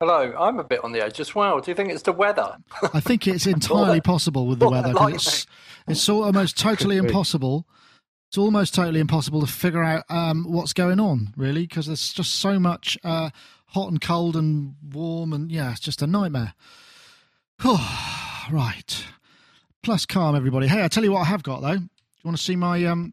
[0.00, 1.60] Hello, I'm a bit on the edge as well.
[1.60, 2.56] Do you think it's the weather?
[2.94, 4.94] I think it's entirely possible with the weather.
[5.14, 5.46] It's,
[5.86, 7.66] it's almost totally impossible.
[8.30, 12.36] It's almost totally impossible to figure out um, what's going on, really, because there's just
[12.36, 13.28] so much uh,
[13.66, 16.54] hot and cold and warm, and yeah, it's just a nightmare.
[17.62, 19.04] right.
[19.82, 20.66] Plus calm, everybody.
[20.66, 21.76] Hey, I tell you what I have got though.
[21.76, 21.88] Do you
[22.24, 23.12] want to see my um,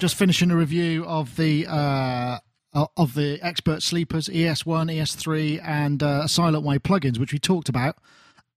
[0.00, 2.38] just finishing a review of the uh,
[2.72, 7.96] of the expert sleepers ES1, ES3, and uh, Silent Way plugins, which we talked about.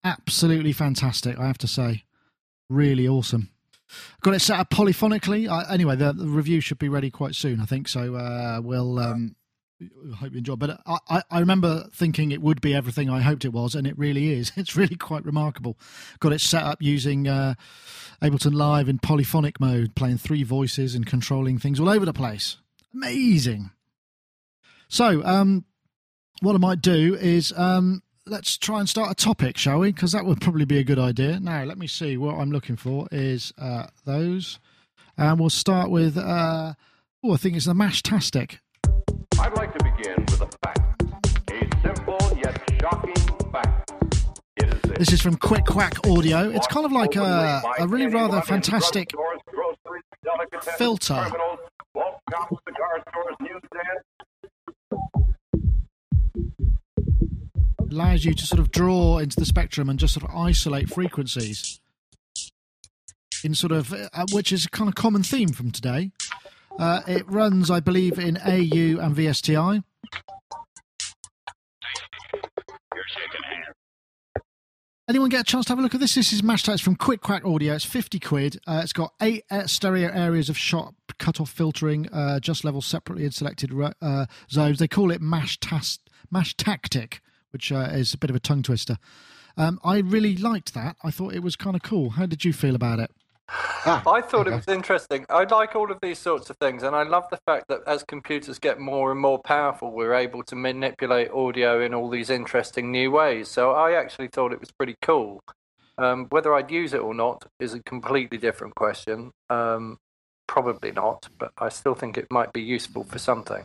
[0.05, 2.05] Absolutely fantastic, I have to say.
[2.69, 3.50] Really awesome.
[4.22, 5.50] Got it set up polyphonically.
[5.50, 7.88] Uh, anyway, the, the, review should be ready quite soon, I think.
[7.88, 9.35] So uh, we'll um,
[10.16, 10.56] hope you enjoy.
[10.56, 13.98] But I, I remember thinking it would be everything I hoped it was, and it
[13.98, 14.52] really is.
[14.64, 15.78] It's really quite remarkable.
[16.20, 17.56] Got it set up using uh,
[18.22, 22.58] Ableton Live in polyphonic mode, playing three voices and controlling things all over the place.
[22.94, 23.72] Amazing.
[24.88, 25.66] So, um,
[26.42, 29.91] what I might do is um, let's try and start a topic, shall we?
[29.91, 31.40] Because that would probably be a good idea.
[31.40, 32.18] Now, let me see.
[32.18, 34.59] What I'm looking for is uh, those.
[35.18, 36.74] And we'll start with, uh,
[37.24, 38.59] oh, I think it's the Mashtastic.
[39.40, 41.03] I'd like to begin with a fact.
[41.52, 43.91] A simple yet shocking fact.
[44.58, 45.14] It is this.
[45.14, 46.50] Is from QuikQuak Audio.
[46.50, 49.12] It's kind of like a, a really rather fantastic
[50.78, 51.25] filter.
[57.92, 61.80] Allows you to sort of draw into the spectrum and just sort of isolate frequencies
[63.44, 66.12] in sort of, uh, which is a kind of common theme from today.
[66.80, 69.84] Uh, it runs, I believe, in AU and VSTI.
[75.09, 76.16] Anyone get a chance to have a look at this?
[76.16, 77.74] This is Mash It's from QuikQuak Audio.
[77.74, 78.59] It's 50 quid.
[78.66, 83.25] Uh, it's got eight uh, stereo areas of shot cutoff filtering, uh, just level separately
[83.25, 84.79] in selected uh, zones.
[84.79, 86.00] They call it Mash, tas-
[86.34, 87.19] MashTactic,
[87.51, 88.97] which uh, is a bit of a tongue twister.
[89.57, 90.95] Um, I really liked that.
[91.03, 92.12] I thought it was kind of cool.
[92.12, 93.12] How did you feel about it?
[93.50, 94.56] Ah, I thought okay.
[94.56, 95.26] it was interesting.
[95.30, 98.04] I like all of these sorts of things, and I love the fact that as
[98.04, 102.92] computers get more and more powerful, we're able to manipulate audio in all these interesting
[102.92, 103.50] new ways.
[103.50, 105.42] So I actually thought it was pretty cool.
[105.98, 109.31] Um, whether I'd use it or not is a completely different question.
[109.50, 109.98] Um,
[110.48, 113.64] probably not, but I still think it might be useful for something.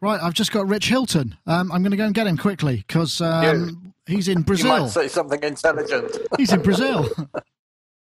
[0.00, 1.36] Right, I've just got Rich Hilton.
[1.46, 4.74] Um, I'm going to go and get him quickly because um, he's in Brazil.
[4.74, 6.16] You might say something intelligent.
[6.38, 7.08] he's in Brazil.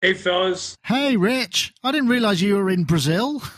[0.02, 0.78] Hey, fellas.
[0.84, 1.74] Hey, Rich.
[1.84, 3.42] I didn't realize you were in Brazil.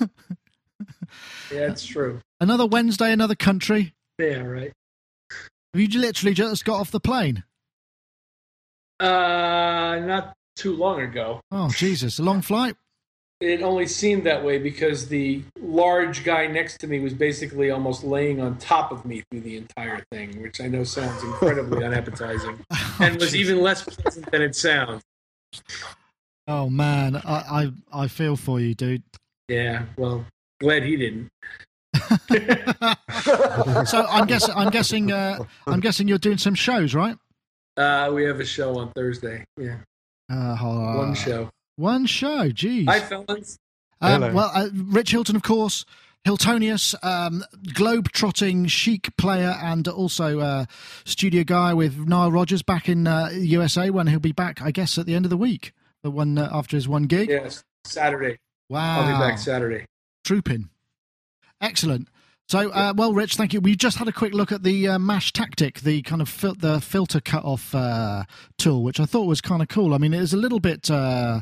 [1.51, 2.21] yeah, it's true.
[2.39, 3.93] Another Wednesday, another country.
[4.17, 4.71] Yeah, right.
[5.73, 7.43] Have you literally just got off the plane?
[9.01, 11.41] Uh, not too long ago.
[11.51, 12.19] Oh, Jesus.
[12.19, 12.75] A long flight?
[13.41, 18.03] It only seemed that way because the large guy next to me was basically almost
[18.03, 22.59] laying on top of me through the entire thing, which I know sounds incredibly unappetizing
[22.71, 23.41] oh, and was geez.
[23.41, 25.01] even less pleasant than it sounds.
[26.49, 29.03] Oh man, I, I I feel for you, dude.
[29.49, 30.25] Yeah, well,
[30.59, 31.29] glad he didn't.
[33.85, 37.15] so I'm guessing I'm guessing uh, I'm guessing you're doing some shows, right?
[37.77, 39.45] Uh, we have a show on Thursday.
[39.57, 39.77] Yeah.
[40.27, 41.51] Uh, one show.
[41.75, 42.49] One show.
[42.49, 42.87] Jeez.
[42.87, 43.59] Hi, fellas.
[44.01, 45.85] Um, well, uh, Rich Hilton, of course,
[46.25, 47.43] Hiltonius, um,
[47.73, 50.65] globe-trotting chic player, and also uh,
[51.05, 54.97] studio guy with Nile Rodgers back in uh, USA when he'll be back, I guess,
[54.97, 55.73] at the end of the week
[56.03, 57.29] the one uh, after his one gig?
[57.29, 58.37] Yes, Saturday.
[58.69, 59.01] Wow.
[59.01, 59.85] I'll be back Saturday.
[60.23, 60.69] Trooping.
[61.61, 62.07] Excellent.
[62.47, 63.61] So, uh, well, Rich, thank you.
[63.61, 66.81] We just had a quick look at the uh, MashTactic, the kind of fil- the
[66.81, 68.23] filter cut off uh,
[68.57, 69.93] tool, which I thought was kind of cool.
[69.93, 71.41] I mean, it was a little bit uh,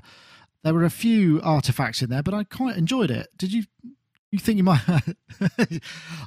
[0.64, 3.30] there were a few artifacts in there, but I quite enjoyed it.
[3.38, 3.64] Did you?
[4.32, 4.82] You think you might?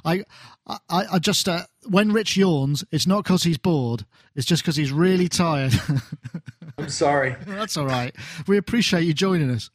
[0.03, 0.23] I,
[0.65, 4.07] I, I just uh, when Rich yawns, it's not because he's bored.
[4.33, 5.73] It's just because he's really tired.
[6.81, 7.35] I'm sorry.
[7.45, 8.15] That's all right.
[8.47, 9.69] We appreciate you joining us.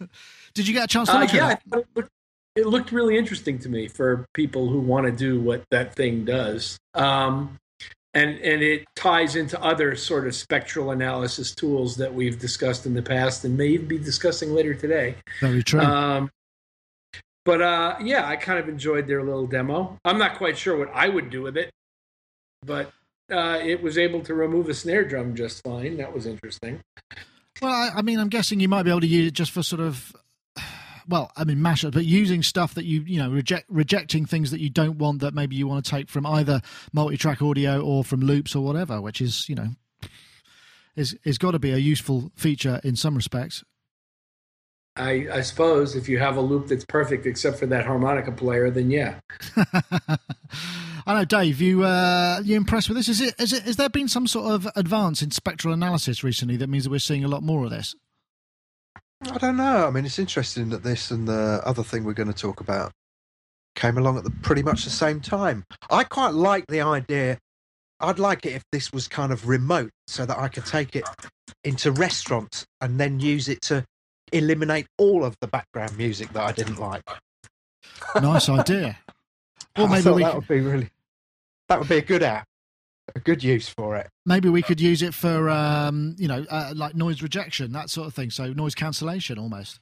[0.54, 2.10] Did you get a chance to Uh, look yeah, at it looked,
[2.56, 6.24] it looked really interesting to me for people who want to do what that thing
[6.24, 6.78] does.
[6.94, 7.56] Um,
[8.14, 12.94] and and it ties into other sort of spectral analysis tools that we've discussed in
[12.94, 15.14] the past and may even be discussing later today.
[15.40, 15.80] Very true.
[15.80, 16.30] Um,
[17.44, 19.96] but uh, yeah, I kind of enjoyed their little demo.
[20.04, 21.70] I'm not quite sure what I would do with it,
[22.64, 22.90] but
[23.30, 25.96] uh, it was able to remove a snare drum just fine.
[25.98, 26.80] That was interesting.
[27.60, 29.62] Well, I, I mean, I'm guessing you might be able to use it just for
[29.62, 30.14] sort of,
[31.08, 34.60] well, I mean, mashup, but using stuff that you, you know, reject, rejecting things that
[34.60, 36.60] you don't want that maybe you want to take from either
[36.92, 39.68] multi-track audio or from loops or whatever, which is, you know,
[40.96, 43.64] is is got to be a useful feature in some respects.
[44.96, 48.68] I, I suppose if you have a loop that's perfect except for that harmonica player,
[48.68, 49.20] then yeah.
[51.08, 51.62] I know, Dave.
[51.62, 53.08] You uh, you impressed with this?
[53.08, 53.34] Is it?
[53.40, 53.62] Is it?
[53.62, 56.98] Has there been some sort of advance in spectral analysis recently that means that we're
[56.98, 57.94] seeing a lot more of this?
[59.22, 59.86] I don't know.
[59.86, 62.92] I mean, it's interesting that this and the other thing we're going to talk about
[63.74, 65.64] came along at the, pretty much the same time.
[65.88, 67.38] I quite like the idea.
[68.00, 71.04] I'd like it if this was kind of remote so that I could take it
[71.64, 73.82] into restaurants and then use it to
[74.30, 77.02] eliminate all of the background music that I didn't like.
[78.14, 78.98] Nice idea.
[79.76, 80.90] Or maybe we that would be really
[81.68, 82.44] that would be a good app,
[83.14, 84.08] a good use for it.
[84.26, 88.06] maybe we could use it for um, you know uh, like noise rejection that sort
[88.06, 89.80] of thing so noise cancellation almost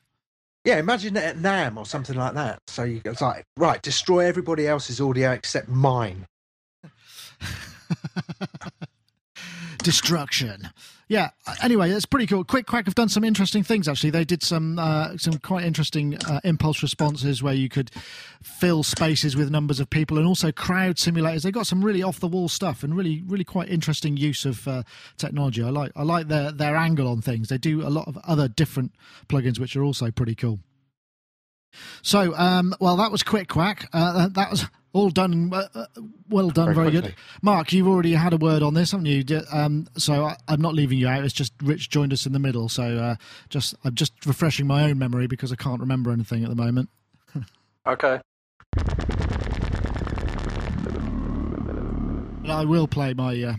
[0.64, 2.58] Yeah, imagine it at NAMM or something like that.
[2.66, 6.26] So you it's like, right, destroy everybody else's audio except mine.
[9.78, 10.68] destruction
[11.08, 11.30] yeah
[11.62, 12.44] anyway it's pretty cool.
[12.44, 14.10] QuikQuak have done some interesting things actually.
[14.10, 17.90] They did some uh, some quite interesting uh, impulse responses where you could
[18.42, 21.42] fill spaces with numbers of people and also crowd simulators.
[21.42, 24.66] They got some really off the wall stuff and really really quite interesting use of
[24.66, 24.82] uh,
[25.16, 25.62] technology.
[25.62, 27.48] I like i like their their angle on things.
[27.48, 28.92] They do a lot of other different
[29.28, 30.60] plugins which are also pretty cool.
[32.02, 33.86] So um well that was QuikQuak.
[33.92, 34.66] Uh, that was
[34.96, 35.86] all done uh, uh,
[36.28, 39.24] well done very, Very good mark you've already had a word on this haven't you
[39.52, 42.38] um so I, i'm not leaving you out it's just rich joined us in the
[42.38, 43.14] middle so uh
[43.48, 46.88] just i'm just refreshing my own memory because i can't remember anything at the moment
[47.86, 48.20] Okay.
[52.48, 53.40] I will play my.
[53.42, 53.54] Uh,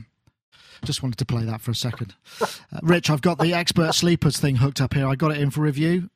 [0.84, 2.16] just wanted to play that for a second.
[2.42, 2.48] Uh,
[2.82, 5.08] Rich, I've got the expert sleepers thing hooked up here.
[5.08, 6.10] I got it in for review.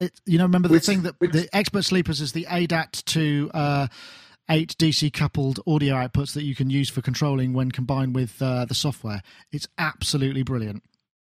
[0.00, 3.04] It, you know, remember the Which- thing that which- the expert sleepers is the ADAT
[3.06, 3.86] to uh,
[4.50, 8.64] eight DC coupled audio outputs that you can use for controlling when combined with uh,
[8.64, 9.22] the software.
[9.52, 10.82] It's absolutely brilliant.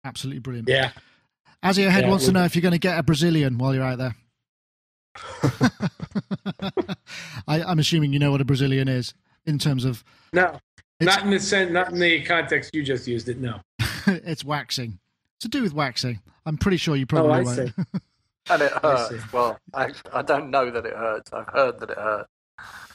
[0.05, 0.69] Absolutely brilliant.
[0.69, 0.93] Yeah.
[1.65, 3.85] Azzy Head Yeah, wants to know if you're going to get a Brazilian while you're
[3.85, 4.15] out there.
[7.49, 9.15] I, I'm assuming you know what a Brazilian is
[9.47, 10.59] in terms of No.
[11.03, 13.39] Not in the sense, not in the context you just used it.
[13.39, 13.61] No.
[14.07, 14.99] it's waxing.
[15.41, 16.21] To do with waxing.
[16.45, 17.57] I'm pretty sure you Oh, probably I won't.
[17.57, 17.73] see.
[18.51, 19.33] And it I hurts.
[19.33, 21.33] Well, I, I don't know that it hurts.
[21.33, 22.29] I've heard that it hurts.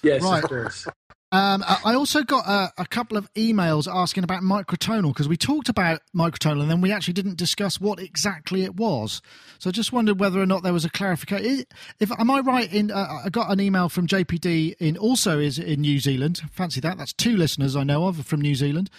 [0.06, 0.44] Yes, Right.
[0.44, 0.88] of course.
[1.32, 5.36] Um, I I also got a, a couple of emails asking about microtonal because we
[5.36, 9.22] talked about microtonal and then we actually didn't discuss what exactly it was.
[9.60, 11.66] So I just wondered whether or not there was a clarification.
[12.00, 12.90] If am I right in?
[12.92, 16.42] Uh, I got an email from JPD in also is in New Zealand.
[16.54, 16.98] Fancy that.
[17.00, 18.90] That's two listeners I know of from New Zealand.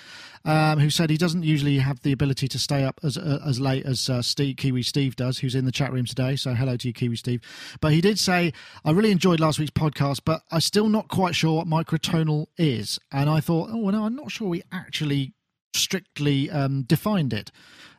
[0.45, 3.59] Um, who said he doesn't usually have the ability to stay up as uh, as
[3.59, 6.37] late as uh, Steve, Kiwi Steve does, who's in the chat room today.
[6.37, 7.41] So hello to you, Kiwi Steve.
[7.81, 8.53] But he did say
[8.85, 12.99] I really enjoyed last week's podcast, but I'm still not quite sure what microtonal is.
[13.13, 15.35] And I thought, oh no, I'm not sure we actually
[15.75, 17.53] strictly um, defined it.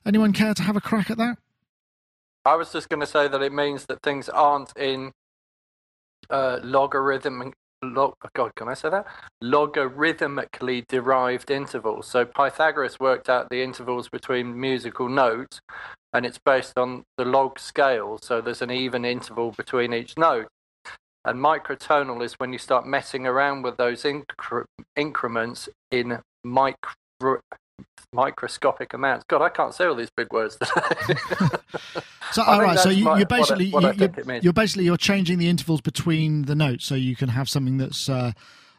[0.04, 1.38] Anyone care to have a crack at that?
[2.44, 5.12] I was just going to say that it means that things aren't in
[6.32, 7.54] uh, logarithm.
[7.84, 9.06] Log, oh God, can I say that?
[9.44, 12.08] Logarithmically derived intervals.
[12.08, 15.60] So Pythagoras worked out the intervals between musical notes,
[16.14, 18.18] and it's based on the log scale.
[18.24, 20.48] So there's an even interval between each note.
[21.26, 27.42] And microtonal is when you start messing around with those incre- increments in micro
[28.14, 29.26] microscopic amounts.
[29.28, 30.58] God, I can't say all these big words.
[32.32, 35.40] So all right, so you, you're basically what I you, you're, you're basically you're changing
[35.40, 38.34] the intervals between the notes, so you can have something that's uh,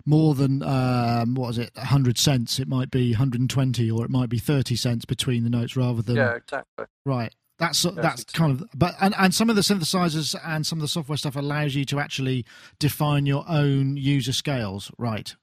[0.04, 2.58] more than um, what is it, 100 cents?
[2.58, 6.16] It might be 120, or it might be 30 cents between the notes, rather than
[6.16, 6.86] yeah, exactly.
[7.04, 7.34] right.
[7.58, 10.82] That's Yes, that's kind of but and, and some of the synthesizers and some of
[10.82, 12.44] the software stuff allows you to actually
[12.78, 15.34] define your own user scales, right?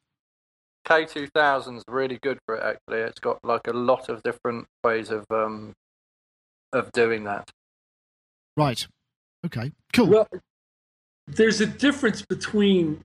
[0.88, 2.64] K2000 is really good for it.
[2.64, 5.74] Actually, it's got like a lot of different ways of um
[6.72, 7.50] of doing that.
[8.56, 8.88] Right.
[9.46, 9.72] Okay.
[9.92, 10.08] Cool.
[10.08, 10.28] Well,
[11.28, 13.02] there's a difference between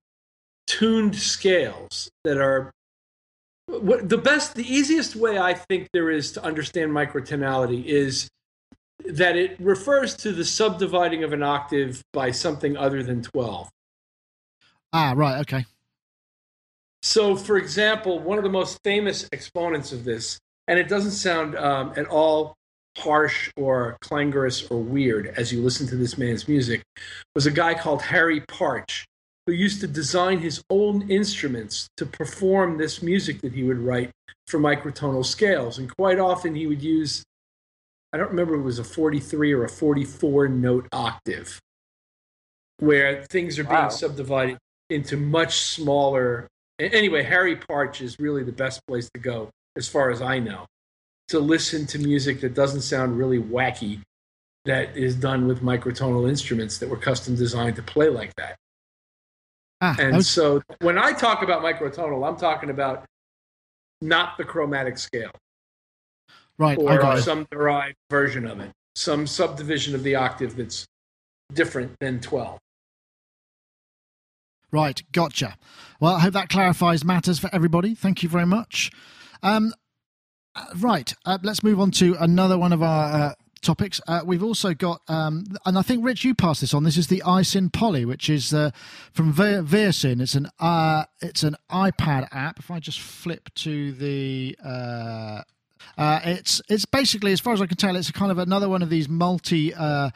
[0.66, 2.70] tuned scales that are
[3.66, 8.28] what the best the easiest way i think there is to understand microtonality is
[9.08, 13.68] that it refers to the subdividing of an octave by something other than 12
[14.92, 15.40] ah, right.
[15.40, 15.64] Okay.
[17.02, 20.38] so for example one of the most famous exponents of this
[20.68, 22.54] and it doesn't sound um, at all
[22.98, 26.82] harsh or clangorous or weird as you listen to this man's music
[27.34, 29.06] was a guy called Harry Partch
[29.46, 34.10] who used to design his own instruments to perform this music that he would write
[34.46, 35.78] for microtonal scales.
[35.78, 37.24] And quite often he would use,
[38.12, 41.60] I don't remember if it was a 43 or a 44 note octave,
[42.78, 43.88] where things are being Wow.
[43.90, 46.48] subdivided into much smaller.
[46.80, 50.66] Anyway, Harry Partch is really the best place to go, as far as I know,
[51.28, 54.00] to listen to music that doesn't sound really wacky,
[54.64, 58.56] that is done with microtonal instruments that were custom designed to play like that.
[59.80, 60.22] Ah, And okay.
[60.22, 63.04] so when I talk about microtonal, I'm talking about
[64.02, 65.30] not the chromatic scale
[66.60, 66.78] right.
[66.78, 67.22] Or it.
[67.22, 70.86] some derived version of it, some subdivision of the octave that's
[71.52, 72.58] different than 12.
[74.72, 75.56] Right, gotcha.
[76.00, 77.94] Well, I hope that clarifies matters for everybody.
[77.94, 78.92] Thank you very much.
[79.42, 79.72] Um,
[80.54, 84.00] uh, right, uh, let's move on to another one of our uh, topics.
[84.06, 86.84] Uh, we've also got, um, and I think Rich, you passed this on.
[86.84, 88.70] This is the iSyn Poly, which is uh,
[89.12, 89.62] from Ve-.
[89.72, 92.58] It's an uh, it's an iPad app.
[92.58, 94.56] If I just flip to the.
[95.98, 98.68] Uh, it's it's basically, as far as I can tell, it's a kind of another
[98.68, 100.10] one of these multi uh,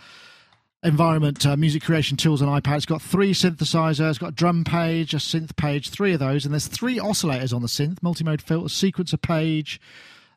[0.83, 2.77] environment uh, music creation tools on iPad.
[2.77, 6.45] It's got three synthesizers, it's got a drum page, a synth page, three of those,
[6.45, 9.81] and there's three oscillators on the synth, multi-mode filter, sequencer page,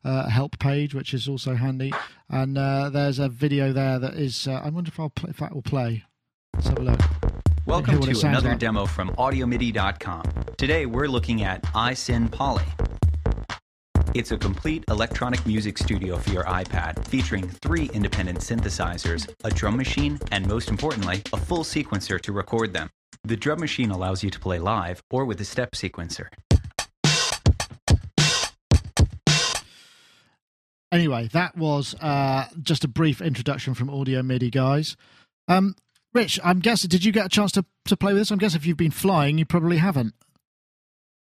[0.04, 1.94] uh, help page, which is also handy,
[2.30, 4.48] and uh, there's a video there that is.
[4.48, 6.06] Uh, I wonder if I'll play, if that will play.
[6.54, 7.00] Let's have a look.
[7.66, 8.60] Welcome hear what it to another like.
[8.60, 10.24] demo from AudioMidi.com.
[10.58, 12.64] Today we're looking at iSyn Poly.
[14.18, 19.78] It's a complete electronic music studio for your iPad, featuring three independent synthesizers, a drum
[19.78, 22.90] machine, and most importantly, a full sequencer to record them.
[23.26, 26.30] The drum machine allows you to play live or with a step sequencer.
[30.92, 34.98] Anyway, that was uh, just a brief introduction from Audio MIDI, guys.
[35.48, 35.76] Um,
[36.16, 38.32] Rich, I'm guessing, did you get a chance to, to play with this?
[38.32, 40.16] I'm guessing if you've been flying, you probably haven't.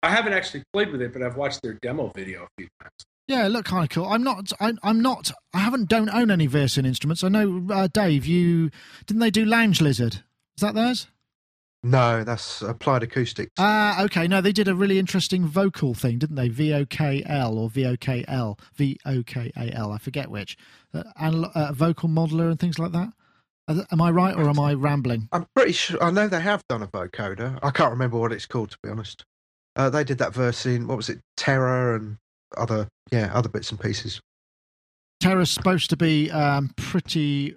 [0.03, 2.93] I haven't actually played with it, but I've watched their demo video a few times.
[3.29, 4.07] Yeah, look looked kind of cool.
[4.07, 4.53] I'm not.
[4.59, 5.31] I, I'm not.
[5.55, 5.89] I haven't.
[5.89, 7.23] Don't own any VirSyn instruments.
[7.23, 8.27] I know, uh, Dave.
[8.27, 8.71] You
[9.07, 10.15] didn't they do Lounge Lizard?
[10.15, 11.07] Is that theirs?
[11.83, 13.53] No, that's applied acoustics.
[13.59, 14.27] Ah, okay.
[14.27, 16.49] No, they did a really interesting vocal thing, didn't they?
[16.49, 19.93] V O K L or V O K L, V O K A L.
[19.93, 20.59] I forget which.
[20.93, 23.13] Uh, and uh, vocal modeler and things like that.
[23.93, 25.29] Am I right or am I rambling?
[25.31, 26.03] I'm pretty sure.
[26.03, 27.61] I know they have done a vocoder.
[27.63, 29.25] I can't remember what it's called to be honest.
[29.77, 32.17] Uh, they did that verse in what was it, Tera and
[32.57, 34.21] other yeah other bits and pieces.
[35.21, 37.55] Tera's supposed to be um, pretty,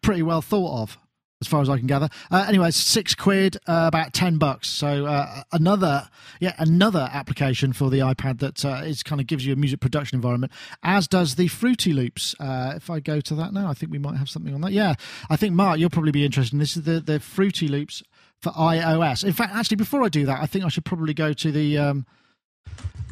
[0.00, 0.98] pretty well thought of,
[1.42, 2.08] as far as I can gather.
[2.30, 4.68] Uh, anyway, six quid, uh, about ten bucks.
[4.68, 6.08] So uh, another,
[6.40, 9.80] yeah, another application for the iPad that uh, is kind of gives you a music
[9.80, 10.52] production environment,
[10.84, 12.34] as does the Fruity Loops.
[12.38, 14.72] Uh, if I go to that now, I think we might have something on that.
[14.72, 14.94] Yeah,
[15.28, 16.54] I think Mark, you'll probably be interested.
[16.54, 18.04] in This is the the Fruity Loops
[18.46, 19.24] for iOS.
[19.24, 21.78] In fact, actually, before I do that, I think I should probably go to the.
[21.78, 22.06] Um,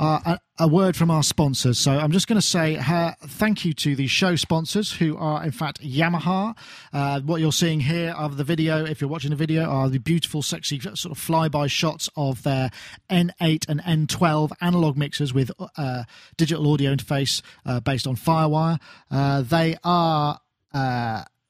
[0.01, 1.79] uh, a, word from our sponsors.
[1.79, 5.45] So I'm just going to say uh, thank you to the show sponsors, who are
[5.45, 6.57] in fact Yamaha.
[6.93, 9.99] Uh, what you're seeing here of the video, if you're watching the video, are the
[9.99, 12.71] beautiful, sexy sort of flyby shots of their
[13.09, 16.03] N8 and N12 analog mixers with uh,
[16.37, 18.81] digital audio interface uh, based on FireWire.
[19.11, 20.41] Uh, they are.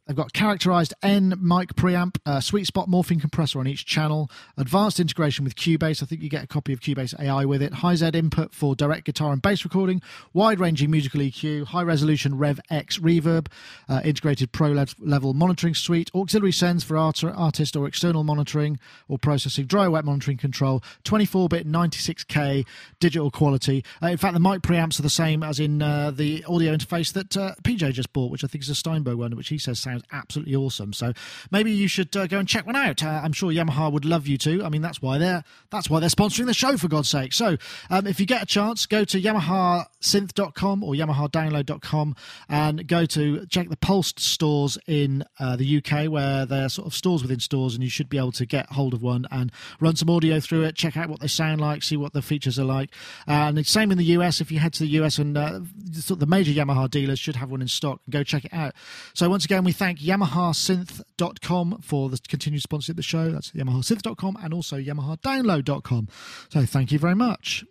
[0.07, 5.01] They've got characterized N mic preamp, uh, sweet spot morphing compressor on each channel, advanced
[5.01, 6.03] integration with Cubase.
[6.03, 7.73] I think you get a copy of Cubase AI with it.
[7.73, 10.03] High Z input for direct guitar and bass recording,
[10.35, 13.47] wide ranging musical EQ, high resolution Rev X reverb,
[13.89, 18.79] uh, integrated pro lev- level monitoring suite, auxiliary sends for art- artist or external monitoring
[19.09, 22.67] or processing, dry wet monitoring control, 24 bit 96K
[23.01, 23.83] digital quality.
[24.03, 27.11] Uh, in fact, the mic preamps are the same as in uh, the audio interface
[27.15, 29.81] that uh, PJ just bought, which I think is a Steinberg one, which he says
[30.13, 30.93] absolutely awesome.
[30.93, 31.13] So
[31.51, 33.03] maybe you should uh, go and check one out.
[33.03, 34.65] Uh, I'm sure Yamaha would love you to.
[34.65, 37.33] I mean, that's why they're that's why they're sponsoring the show for God's sake.
[37.33, 37.57] So
[37.91, 42.17] um, if you get a chance, go to YamahaSynth.com or YamahaDownload.com
[42.49, 46.95] and go to check the Pulsed stores in uh, the UK, where they're sort of
[46.95, 49.97] stores within stores, and you should be able to get hold of one and run
[49.97, 52.65] some audio through it, check out what they sound like, see what the features are
[52.65, 52.91] like.
[53.27, 54.41] and same in the US.
[54.41, 57.63] If you head to the US and uh, the major Yamaha dealers should have one
[57.63, 58.75] in stock, go check it out.
[59.15, 63.31] So once again, we thank thank YamahaSynth.com for the continued sponsorship of the show.
[63.31, 66.09] That's YamahaSynth.com and also YamahaDownload.com.
[66.49, 67.67] So thank you very much.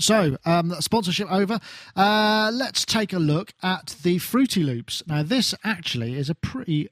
[0.00, 1.60] So, um, sponsorship over.
[1.94, 5.04] Uh, let's take a look at the Fruity Loops.
[5.06, 6.88] Now, this actually is a pretty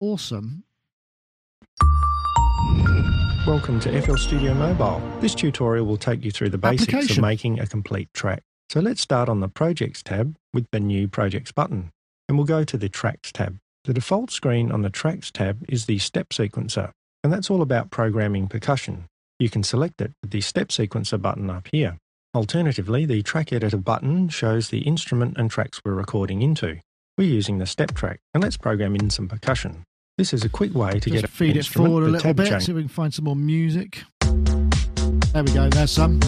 [0.00, 0.64] awesome.
[3.46, 5.00] Welcome to FL Studio Mobile.
[5.20, 8.42] This tutorial will take you through the basics of making a complete track.
[8.68, 11.90] So let's start on the Projects tab with the new Projects button,
[12.28, 13.56] and we'll go to the Tracks tab.
[13.84, 16.90] The default screen on the Tracks tab is the step sequencer,
[17.22, 19.06] and that's all about programming percussion.
[19.38, 21.98] You can select it with the step sequencer button up here.
[22.34, 26.80] Alternatively, the track editor button shows the instrument and tracks we're recording into.
[27.16, 29.84] We're using the step track, and let's program in some percussion.
[30.18, 32.68] This is a quick way to Just get feed it forward a little bit, if
[32.68, 34.02] we can find some more music.
[34.20, 35.68] There we go.
[35.68, 36.20] There's some.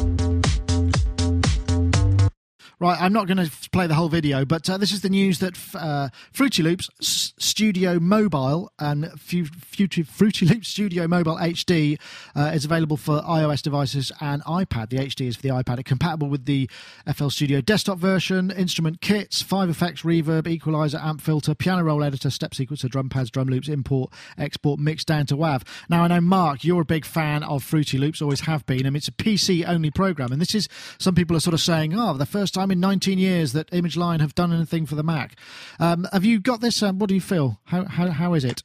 [2.80, 5.40] Right, I'm not going to play the whole video, but uh, this is the news
[5.40, 11.99] that uh, Fruity Loops S- Studio Mobile and F- Fruity, Loops Studio Mobile HD
[12.37, 14.90] uh, is available for iOS devices and iPad.
[14.90, 15.80] The HD is for the iPad.
[15.80, 16.70] It's compatible with the
[17.12, 22.30] FL Studio desktop version, instrument kits, five effects, reverb, equalizer, amp filter, piano roll editor,
[22.30, 25.66] step sequencer, drum pads, drum loops, import, export, mix down to WAV.
[25.88, 28.87] Now, I know, Mark, you're a big fan of Fruity Loops, always have been.
[28.87, 30.68] I mean, it's a PC only program, and this is
[30.99, 33.96] some people are sort of saying, oh, the first time in 19 years that Image
[33.96, 35.37] Line have done anything for the Mac.
[35.78, 36.82] Um, have you got this?
[36.82, 37.60] Um, what do you feel?
[37.64, 38.62] How, how, how is it?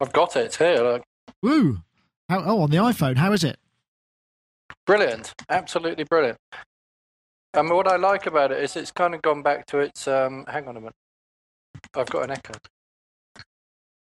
[0.00, 0.82] I've got it here.
[0.82, 1.02] Look.
[1.42, 1.80] Woo!
[2.28, 3.16] How, oh, on the iPhone.
[3.16, 3.58] How is it?
[4.86, 5.34] Brilliant.
[5.48, 6.38] Absolutely brilliant.
[7.54, 10.06] I mean, what I like about it is it's kind of gone back to its.
[10.06, 10.94] Um, hang on a minute.
[11.94, 12.54] I've got an echo.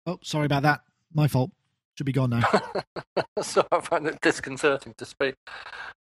[0.06, 0.80] Oh, sorry about that.
[1.12, 1.50] My fault.
[1.96, 2.42] Should be gone now.
[3.42, 5.34] so I find it disconcerting to speak.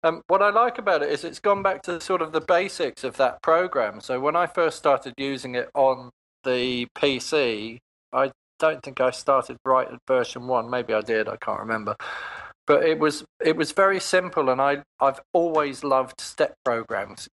[0.04, 3.04] Um, what I like about it is it's gone back to sort of the basics
[3.04, 4.02] of that program.
[4.02, 6.10] So when I first started using it on
[6.44, 7.78] the PC,
[8.12, 10.70] I don't think I started right at version one.
[10.70, 11.28] Maybe I did.
[11.28, 11.96] I can't remember.
[12.66, 17.28] But it was it was very simple, and I I've always loved step programs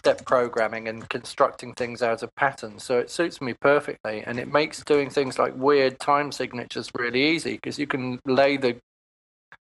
[0.00, 2.82] step programming and constructing things out of patterns.
[2.82, 7.22] So it suits me perfectly, and it makes doing things like weird time signatures really
[7.22, 8.78] easy because you can lay the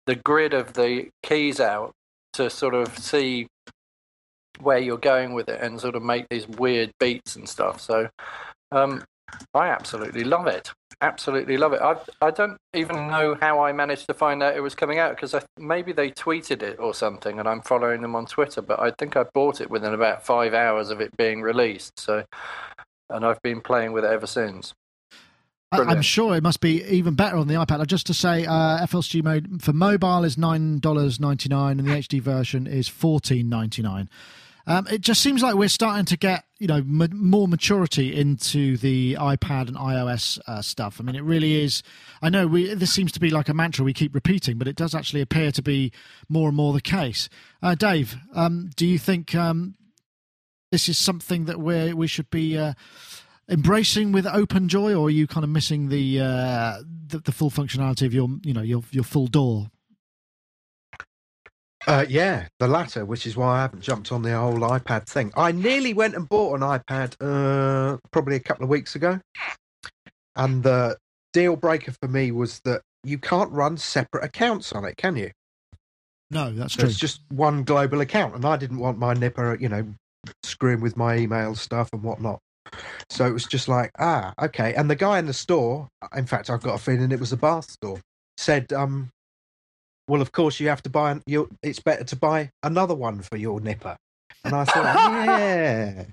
[0.07, 1.91] the grid of the keys out
[2.33, 3.45] to sort of see
[4.61, 7.81] where you're going with it and sort of make these weird beats and stuff.
[7.81, 8.07] So
[8.71, 9.03] um,
[9.53, 10.71] I absolutely love it.
[11.03, 11.81] Absolutely love it.
[11.81, 15.15] I I don't even know how I managed to find out it was coming out
[15.15, 18.61] because maybe they tweeted it or something, and I'm following them on Twitter.
[18.61, 21.99] But I think I bought it within about five hours of it being released.
[21.99, 22.23] So,
[23.09, 24.75] and I've been playing with it ever since.
[25.71, 25.97] Brilliant.
[25.97, 27.87] I'm sure it must be even better on the iPad.
[27.87, 31.93] Just to say, uh, FLSG mode for mobile is nine dollars ninety nine, and the
[31.93, 34.07] HD version is fourteen ninety nine.
[34.67, 39.15] Um, it just seems like we're starting to get you know more maturity into the
[39.15, 40.97] iPad and iOS uh, stuff.
[40.99, 41.83] I mean, it really is.
[42.21, 44.75] I know we this seems to be like a mantra we keep repeating, but it
[44.75, 45.91] does actually appear to be
[46.29, 47.29] more and more the case.
[47.61, 49.75] Uh, Dave, um, do you think um,
[50.71, 52.73] this is something that we we should be uh,
[53.49, 57.51] embracing with open joy, or are you kind of missing the, uh, the the full
[57.51, 59.67] functionality of your you know your your full DAW?
[61.87, 65.31] Uh, yeah, the latter, which is why I haven't jumped on the whole iPad thing.
[65.35, 69.19] I nearly went and bought an iPad uh, probably a couple of weeks ago,
[70.35, 70.97] and the
[71.33, 75.31] deal breaker for me was that you can't run separate accounts on it, can you?
[76.29, 76.89] No, that's so true.
[76.89, 79.85] It's just one global account, and I didn't want my nipper, you know,
[80.43, 82.39] screwing with my email stuff and whatnot.
[83.09, 84.73] So it was just like, ah, okay.
[84.75, 87.37] And the guy in the store, in fact, I've got a feeling it was a
[87.37, 87.99] bath store,
[88.37, 89.09] said, um,
[90.11, 91.21] well, of course, you have to buy.
[91.25, 93.95] You, it's better to buy another one for your nipper.
[94.43, 94.83] And I thought,
[95.25, 96.03] yeah,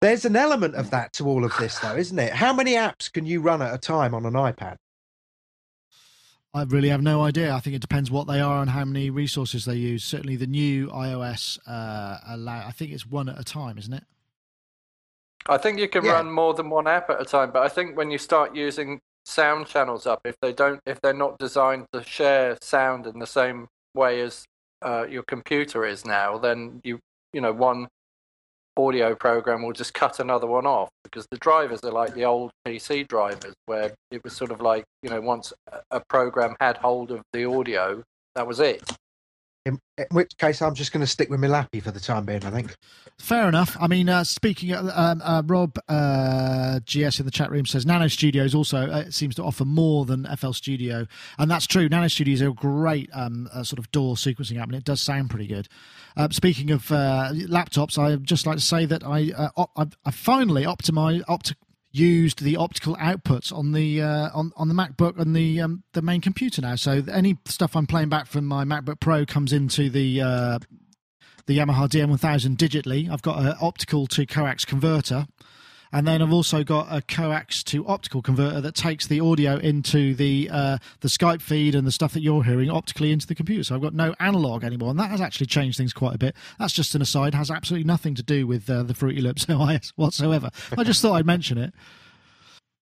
[0.00, 2.32] there's an element of that to all of this, though, isn't it?
[2.32, 4.76] How many apps can you run at a time on an iPad?
[6.54, 7.52] I really have no idea.
[7.52, 10.02] I think it depends what they are and how many resources they use.
[10.02, 12.66] Certainly, the new iOS uh, allow.
[12.66, 14.04] I think it's one at a time, isn't it?
[15.46, 16.12] I think you can yeah.
[16.12, 18.98] run more than one app at a time, but I think when you start using
[19.26, 23.26] sound channels up if they don't if they're not designed to share sound in the
[23.26, 24.44] same way as
[24.82, 27.00] uh, your computer is now then you
[27.32, 27.88] you know one
[28.76, 32.52] audio program will just cut another one off because the drivers are like the old
[32.66, 35.52] PC drivers where it was sort of like you know once
[35.90, 38.02] a program had hold of the audio
[38.36, 38.82] that was it
[39.66, 42.24] in, in, which case, I'm just going to stick with my lappy for the time
[42.24, 42.44] being.
[42.44, 42.76] I think.
[43.18, 43.76] Fair enough.
[43.80, 47.84] I mean, uh, speaking, of, um, uh, Rob uh, GS in the chat room says
[47.84, 51.06] Nano Studios also uh, seems to offer more than FL Studio,
[51.38, 51.88] and that's true.
[51.88, 55.00] Nano Studios are a great um, uh, sort of DAW sequencing app, and it does
[55.00, 55.68] sound pretty good.
[56.16, 59.32] Uh, speaking of laptops, I'd just like to say that I
[59.76, 61.54] I, I finally optimized opt-
[61.96, 66.02] used the optical outputs on the uh, on on the MacBook and the um, the
[66.02, 66.76] main computer now.
[66.76, 70.58] So any stuff I'm playing back from my MacBook Pro comes into the uh,
[71.46, 73.10] the Yamaha DM1000 digitally.
[73.10, 75.26] I've got an optical to coax converter
[75.96, 80.14] and then I've also got a coax to optical converter that takes the audio into
[80.14, 83.64] the uh, the Skype feed and the stuff that you're hearing optically into the computer.
[83.64, 86.36] So I've got no analog anymore, and that has actually changed things quite a bit.
[86.58, 89.94] That's just an aside; has absolutely nothing to do with uh, the Fruity Loops OIS
[89.96, 90.50] whatsoever.
[90.76, 91.72] I just thought I'd mention it.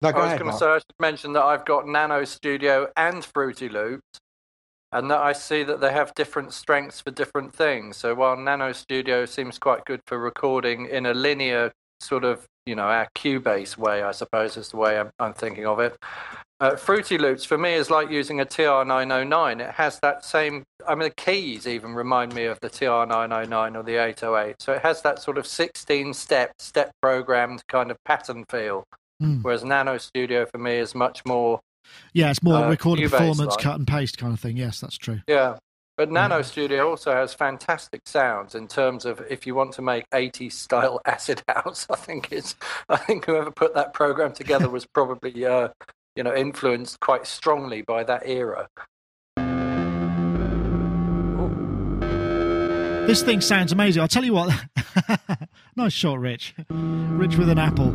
[0.02, 3.24] No, I was going to say I should mention that I've got Nano Studio and
[3.24, 4.18] Fruity Loops,
[4.92, 7.96] and that I see that they have different strengths for different things.
[7.96, 12.76] So while Nano Studio seems quite good for recording in a linear sort of you
[12.76, 15.98] know our Cubase way, I suppose is the way I'm, I'm thinking of it.
[16.60, 19.60] Uh, Fruity Loops for me is like using a TR909.
[19.60, 20.62] It has that same.
[20.86, 24.56] I mean, the keys even remind me of the TR909 or the 808.
[24.60, 28.84] So it has that sort of 16 step, step programmed kind of pattern feel.
[29.20, 29.42] Mm.
[29.42, 31.60] Whereas Nano Studio for me is much more.
[32.12, 34.56] Yeah, it's more uh, recorded performance, cut and paste kind of thing.
[34.56, 35.20] Yes, that's true.
[35.26, 35.56] Yeah,
[36.00, 40.08] but Nano Studio also has fantastic sounds in terms of if you want to make
[40.08, 41.86] 80s style acid house.
[41.90, 42.56] I think it's
[42.88, 45.68] I think whoever put that program together was probably uh,
[46.16, 48.66] you know influenced quite strongly by that era.
[53.06, 54.00] This thing sounds amazing.
[54.00, 54.58] I'll tell you what.
[55.76, 56.54] nice shot, Rich.
[56.70, 57.90] Rich with an apple.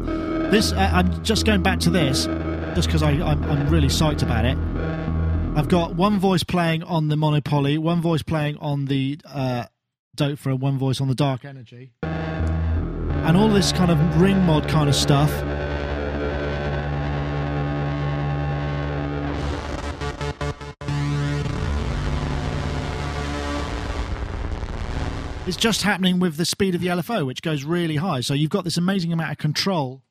[0.51, 2.25] This uh, I'm just going back to this
[2.75, 4.59] just because I'm, I'm really psyched about it.
[5.57, 9.67] I've got one voice playing on the Monopoly, one voice playing on the uh,
[10.13, 14.67] Dope and one voice on the Dark Energy, and all this kind of ring mod
[14.67, 15.31] kind of stuff.
[25.47, 28.19] It's just happening with the speed of the LFO, which goes really high.
[28.19, 30.01] So you've got this amazing amount of control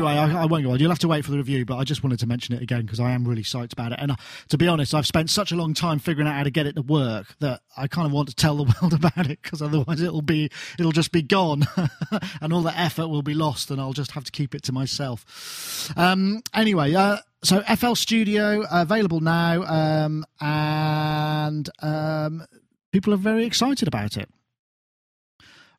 [0.00, 0.78] anyway, I, I, won't go on.
[0.78, 2.82] You'll have to wait for the review, but I just wanted to mention it again
[2.82, 3.98] because I am really psyched about it.
[4.00, 4.16] And uh,
[4.48, 6.76] to be honest, I've spent such a long time figuring out how to get it
[6.76, 10.00] to work that I kind of want to tell the world about it because otherwise
[10.00, 11.66] it'll be it'll just be gone,
[12.40, 14.72] and all the effort will be lost, and I'll just have to keep it to
[14.72, 15.92] myself.
[15.96, 22.46] Um, anyway, uh, so FL Studio available now, um, and um,
[22.92, 24.28] people are very excited about it.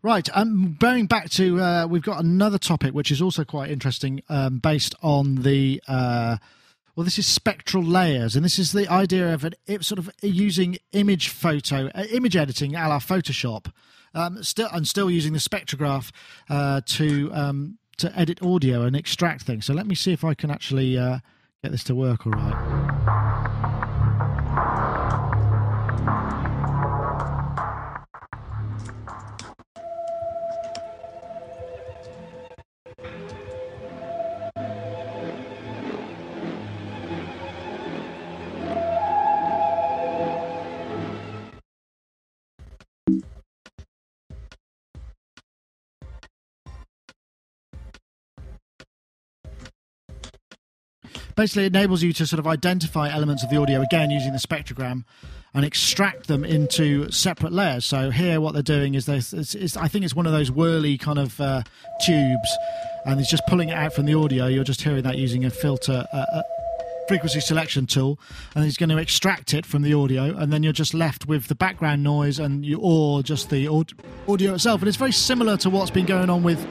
[0.04, 4.24] Right, um, going back to, uh, we've got another topic which is also quite interesting,
[4.30, 6.38] um, based on the, uh,
[6.96, 10.78] well, this is spectral layers, and this is the idea of an, sort of using
[10.92, 13.72] image photo, uh, image editing, a la Photoshop,
[14.16, 16.12] um, still and still using the spectrograph
[16.50, 19.66] uh, to um, to edit audio and extract things.
[19.66, 21.20] So let me see if I can actually uh,
[21.62, 23.21] get this to work all right.
[51.36, 55.04] Basically enables you to sort of identify elements of the audio again using the spectrogram
[55.54, 57.86] and extract them into separate layers.
[57.86, 59.34] So here, what they're doing is this.
[59.76, 61.64] I think it's one of those whirly kind of uh,
[62.06, 62.58] tubes,
[63.06, 64.48] and it's just pulling it out from the audio.
[64.48, 66.06] You're just hearing that using a filter.
[66.14, 66.44] Uh, a
[67.08, 68.18] frequency selection tool
[68.56, 71.48] and he's going to extract it from the audio and then you're just left with
[71.48, 73.68] the background noise and you or just the
[74.30, 76.66] audio itself and it's very similar to what's been going on with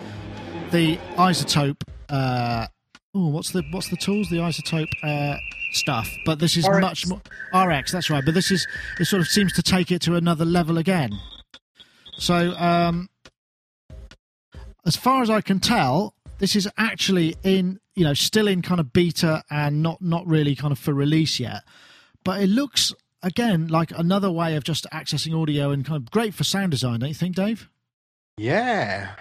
[0.71, 2.67] the iZotope uh,
[3.15, 4.29] oh, what's the what's the tools?
[4.29, 5.37] The iZotope uh,
[5.73, 6.11] stuff.
[6.25, 6.81] But this is RX.
[6.81, 7.21] much more
[7.67, 7.93] RX.
[7.93, 8.25] That's right.
[8.25, 8.67] But this is
[8.99, 9.07] it.
[9.07, 11.13] Sort of seems to take it to another level again.
[12.17, 13.09] So, um,
[14.87, 18.81] as far as I can tell, this is actually in you know still in kind
[18.81, 21.63] of beta and not not really kind of for release yet.
[22.25, 22.93] But it looks
[23.23, 27.01] again like another way of just accessing audio and kind of great for sound design.
[27.01, 27.69] Don't you think, Dave?
[28.37, 29.15] Yeah.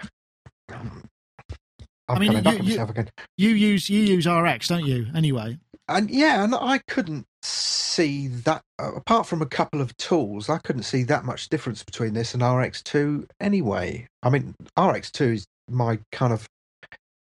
[2.16, 5.06] I mean, you, you, you, use you use RX, don't you?
[5.14, 10.48] Anyway, and yeah, and I couldn't see that uh, apart from a couple of tools,
[10.48, 14.06] I couldn't see that much difference between this and RX2 anyway.
[14.22, 16.46] I mean, RX2 is my kind of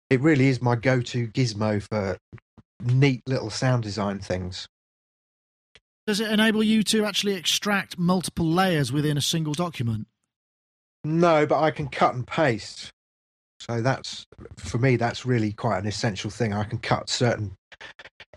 [0.09, 2.17] it really is my go-to gizmo for
[2.81, 4.67] neat little sound design things.
[6.07, 10.07] Does it enable you to actually extract multiple layers within a single document?
[11.03, 12.92] No, but I can cut and paste.
[13.69, 14.25] So that's
[14.57, 16.53] for me, that's really quite an essential thing.
[16.53, 17.53] I can cut certain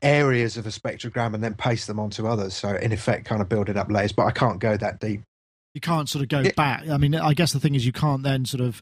[0.03, 2.55] areas of a spectrogram and then paste them onto others.
[2.55, 4.13] So in effect, kind of building up layers.
[4.13, 5.23] But I can't go that deep.
[5.75, 6.89] You can't sort of go back.
[6.89, 8.81] I mean, I guess the thing is you can't then sort of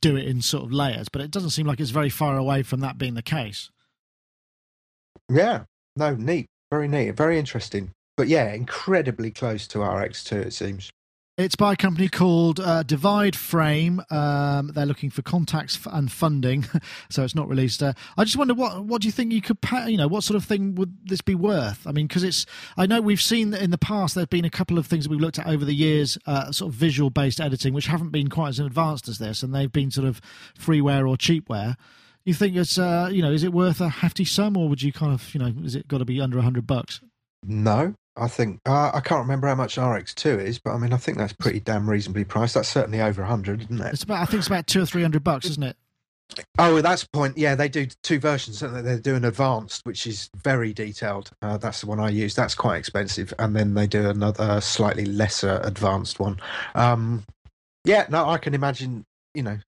[0.00, 2.62] do it in sort of layers, but it doesn't seem like it's very far away
[2.62, 3.70] from that being the case.
[5.30, 5.64] Yeah,
[5.96, 7.90] no, neat, very neat, very interesting.
[8.16, 10.90] But yeah, incredibly close to RX2, it seems.
[11.36, 14.00] It's by a company called uh, Divide Frame.
[14.08, 16.64] Um, they're looking for contacts and funding,
[17.10, 17.82] so it's not released.
[17.82, 19.90] Uh, I just wonder what what do you think you could pay?
[19.90, 21.88] You know, what sort of thing would this be worth?
[21.88, 24.78] I mean, because it's I know we've seen in the past there've been a couple
[24.78, 27.74] of things that we've looked at over the years, uh, sort of visual based editing,
[27.74, 30.20] which haven't been quite as advanced as this, and they've been sort of
[30.56, 31.74] freeware or cheapware.
[32.24, 34.92] You think it's uh, you know is it worth a hefty sum, or would you
[34.92, 37.00] kind of you know is it got to be under hundred bucks?
[37.46, 40.96] No, I think uh, I can't remember how much RX2 is, but I mean I
[40.96, 42.54] think that's pretty damn reasonably priced.
[42.54, 43.92] That's certainly over hundred, isn't it?
[43.92, 45.76] It's about I think it's about two or three hundred bucks, isn't it?
[46.58, 47.36] Oh, that's the point.
[47.36, 48.60] Yeah, they do two versions.
[48.60, 48.80] They?
[48.80, 51.30] They do an advanced, which is very detailed.
[51.42, 52.34] Uh, that's the one I use.
[52.34, 56.40] That's quite expensive, and then they do another slightly lesser advanced one.
[56.74, 57.24] Um,
[57.84, 59.04] yeah, no, I can imagine.
[59.34, 59.58] You know,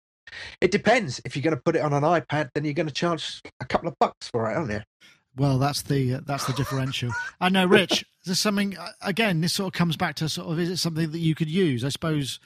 [0.60, 1.20] it depends.
[1.24, 3.64] If you're going to put it on an iPad, then you're going to charge a
[3.64, 4.82] couple of bucks for it, aren't you?
[5.36, 7.12] Well, that's the uh, that's the differential.
[7.40, 8.04] I know, Rich.
[8.24, 8.76] This something?
[8.76, 11.34] Uh, again, this sort of comes back to sort of is it something that you
[11.34, 11.84] could use?
[11.84, 12.40] I suppose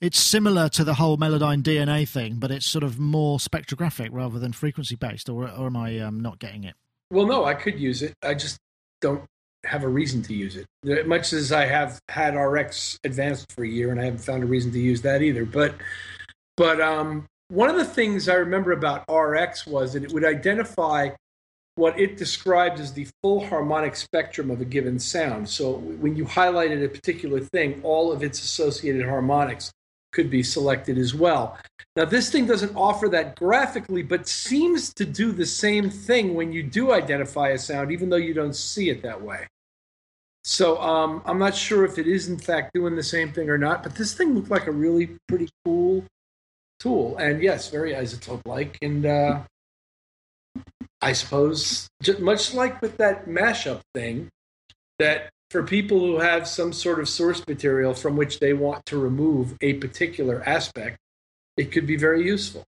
[0.00, 4.38] it's similar to the whole Melodyne DNA thing, but it's sort of more spectrographic rather
[4.38, 5.28] than frequency based.
[5.28, 6.74] Or, or am I um, not getting it?
[7.10, 8.14] Well, no, I could use it.
[8.22, 8.58] I just
[9.00, 9.24] don't
[9.64, 11.08] have a reason to use it.
[11.08, 14.46] Much as I have had RX advanced for a year, and I haven't found a
[14.46, 15.44] reason to use that either.
[15.44, 15.74] But
[16.56, 21.10] but um, one of the things I remember about RX was that it would identify
[21.76, 25.48] what it described as the full harmonic spectrum of a given sound.
[25.48, 29.70] So when you highlighted a particular thing, all of its associated harmonics
[30.12, 31.58] could be selected as well.
[31.94, 36.52] Now, this thing doesn't offer that graphically, but seems to do the same thing when
[36.52, 39.46] you do identify a sound, even though you don't see it that way.
[40.44, 43.58] So um, I'm not sure if it is in fact doing the same thing or
[43.58, 46.04] not, but this thing looked like a really pretty cool
[46.78, 49.40] tool, and yes, very iZotope-like, and uh,
[51.06, 51.88] I suppose,
[52.18, 54.28] much like with that mashup thing,
[54.98, 58.98] that for people who have some sort of source material from which they want to
[58.98, 60.98] remove a particular aspect,
[61.56, 62.64] it could be very useful.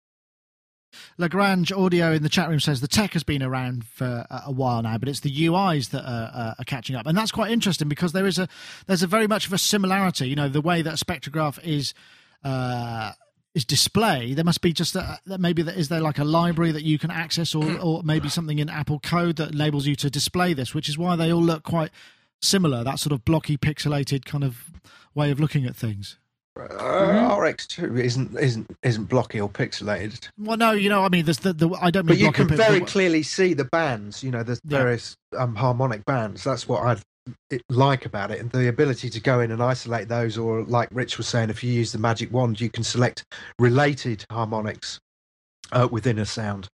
[1.18, 4.82] Lagrange Audio in the chat room says the tech has been around for a while
[4.82, 8.12] now, but it's the UIs that are, are, catching up, and that's quite interesting because
[8.12, 8.46] there is a
[8.86, 10.28] there's a very much of a similarity.
[10.28, 11.92] You know, the way that a spectrograph is.
[12.44, 13.14] Uh,
[13.54, 16.84] is display, there must be just a, maybe there, is there like a library that
[16.84, 20.52] you can access, or or maybe something in Apple code that enables you to display
[20.52, 21.90] this, which is why they all look quite
[22.40, 22.84] similar.
[22.84, 24.70] That sort of blocky, pixelated kind of
[25.14, 26.18] way of looking at things.
[26.58, 27.40] Uh, mm-hmm.
[27.40, 30.28] RX2 isn't isn't isn't blocky or pixelated.
[30.36, 32.16] Well, no, you know, I mean, there's the, the I don't mean.
[32.16, 34.24] But you can very clearly see the bands.
[34.24, 34.78] You know, there's yeah.
[34.78, 36.44] various um, harmonic bands.
[36.44, 36.96] That's what I
[37.68, 41.18] like about it and the ability to go in and isolate those or like rich
[41.18, 43.24] was saying if you use the magic wand you can select
[43.58, 44.98] related harmonics
[45.72, 46.68] uh, within a sound.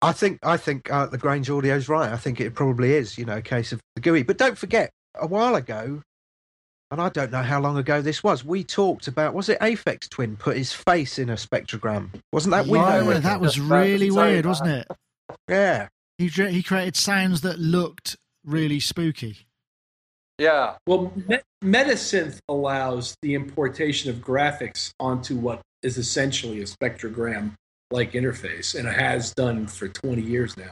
[0.00, 2.12] I think i think uh, Lagrange audio's right.
[2.12, 4.22] I think it probably is you know a case of the GUI.
[4.22, 6.02] But don't forget a while ago
[6.90, 10.08] and i don't know how long ago this was we talked about was it Aphex
[10.08, 12.10] Twin put his face in a spectrogram?
[12.32, 14.86] Wasn't that weird yeah, that was really weird wasn't it?
[15.48, 15.88] Yeah.
[16.18, 19.46] He, he created sounds that looked really spooky.
[20.38, 20.76] Yeah.
[20.86, 21.12] Well,
[21.64, 27.54] Metasynth allows the importation of graphics onto what is essentially a spectrogram
[27.90, 30.70] like interface, and it has done for 20 years now.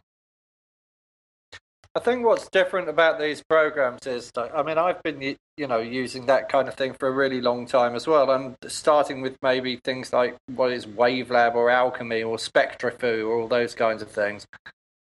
[1.95, 5.23] I think what's different about these programs is, I mean, I've been,
[5.57, 8.31] you know, using that kind of thing for a really long time as well.
[8.31, 13.49] And starting with maybe things like what is Wavelab or Alchemy or SpectraFoo or all
[13.49, 14.47] those kinds of things.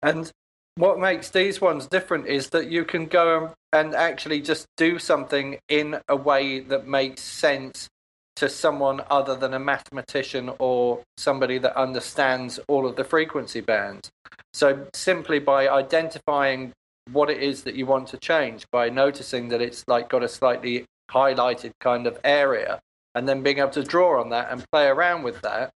[0.05, 0.31] And
[0.77, 5.59] what makes these ones different is that you can go and actually just do something
[5.69, 7.89] in a way that makes sense
[8.37, 14.11] to someone other than a mathematician or somebody that understands all of the frequency bands.
[14.53, 16.73] So simply by identifying
[17.13, 20.29] what it is that you want to change, by noticing that it's like got a
[20.29, 22.81] slightly highlighted kind of area,
[23.15, 25.71] and then being able to draw on that and play around with that,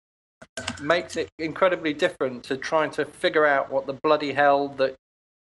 [0.83, 4.95] makes it incredibly different to trying to figure out what the bloody hell that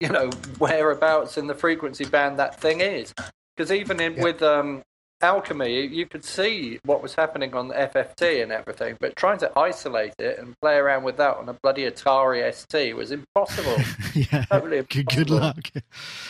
[0.01, 3.13] you know whereabouts in the frequency band that thing is.
[3.57, 4.23] Because even in, yeah.
[4.23, 4.83] with um,
[5.21, 9.59] alchemy, you could see what was happening on the FFT and everything, but trying to
[9.59, 13.77] isolate it and play around with that on a bloody Atari ST was impossible.
[14.15, 15.15] yeah, totally impossible.
[15.17, 15.71] Good, luck.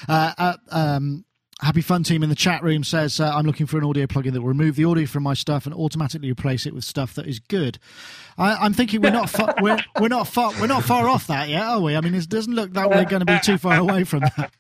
[0.09, 1.25] Uh, uh, um,
[1.61, 4.33] Happy Fun Team in the chat room says, uh, I'm looking for an audio plugin
[4.33, 7.27] that will remove the audio from my stuff and automatically replace it with stuff that
[7.27, 7.79] is good.
[8.37, 11.49] I, am thinking we're not far, we're, we're not far we're not far off that
[11.49, 11.97] yet, are we?
[11.97, 14.51] I mean, it doesn't look that we're going to be too far away from that.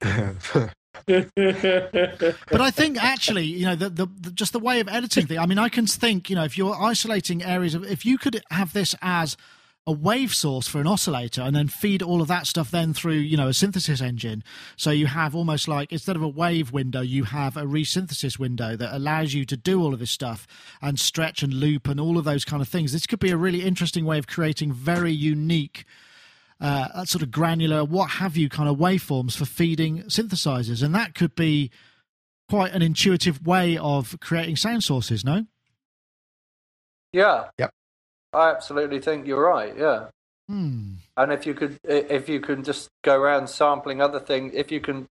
[1.06, 5.38] but I think actually, you know, the, the, the, just the way of editing thing.
[5.38, 8.42] I mean, I can think, you know, if you're isolating areas of, if you could
[8.50, 9.36] have this as
[9.88, 13.14] a wave source for an oscillator and then feed all of that stuff then through
[13.14, 14.44] you know a synthesis engine.
[14.76, 18.76] So you have almost like instead of a wave window you have a resynthesis window
[18.76, 20.46] that allows you to do all of this stuff
[20.82, 22.92] and stretch and loop and all of those kind of things.
[22.92, 25.86] This could be a really interesting way of creating very unique
[26.60, 30.82] uh, sort of granular what have you kind of waveforms for feeding synthesizers.
[30.82, 31.70] And that could be
[32.50, 35.46] quite an intuitive way of creating sound sources no?
[37.10, 37.46] Yeah.
[37.58, 37.72] Yep
[38.32, 39.76] I absolutely think you're right.
[39.76, 40.06] Yeah.
[40.48, 40.94] Hmm.
[41.16, 44.80] And if you could, if you can just go around sampling other things, if you
[44.80, 45.06] can,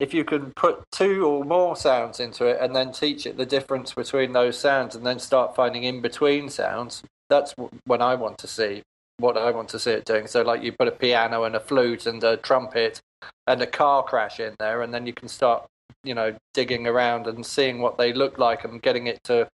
[0.00, 3.46] if you can put two or more sounds into it and then teach it the
[3.46, 7.54] difference between those sounds and then start finding in between sounds, that's
[7.86, 8.82] when I want to see
[9.18, 10.26] what I want to see it doing.
[10.26, 13.00] So, like, you put a piano and a flute and a trumpet
[13.46, 15.66] and a car crash in there, and then you can start,
[16.02, 19.48] you know, digging around and seeing what they look like and getting it to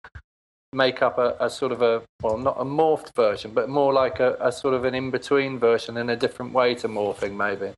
[0.74, 4.20] make up a, a, sort of a well not a morphed version but more like
[4.20, 7.74] a, a sort of an in-between version in a different way to morphing maybe.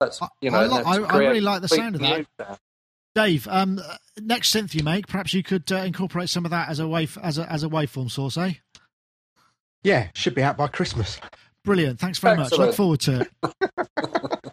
[0.00, 2.26] That's you know i, I, I really like the sound of that.
[2.40, 2.58] sound.
[3.14, 3.80] dave um,
[4.20, 7.16] next synth you make perhaps you could uh, incorporate some of that as a wave
[7.22, 8.54] as a, as a waveform source eh?
[9.84, 11.20] Yeah should be out by christmas.
[11.64, 12.00] Brilliant.
[12.00, 12.58] Thanks very Excellent.
[12.58, 12.66] much.
[12.66, 14.52] Look forward to it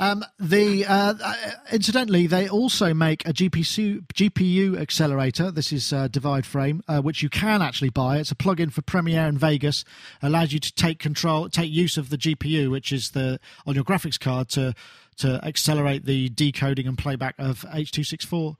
[0.00, 1.34] Um, the uh, uh,
[1.70, 5.50] incidentally, they also make a GPU GPU accelerator.
[5.50, 8.16] This is uh, Divide Frame, uh, which you can actually buy.
[8.16, 9.84] It's a plugin for Premiere and Vegas.
[10.22, 13.84] Allows you to take control, take use of the GPU, which is the on your
[13.84, 14.74] graphics card to
[15.18, 18.56] to accelerate the decoding and playback of H.264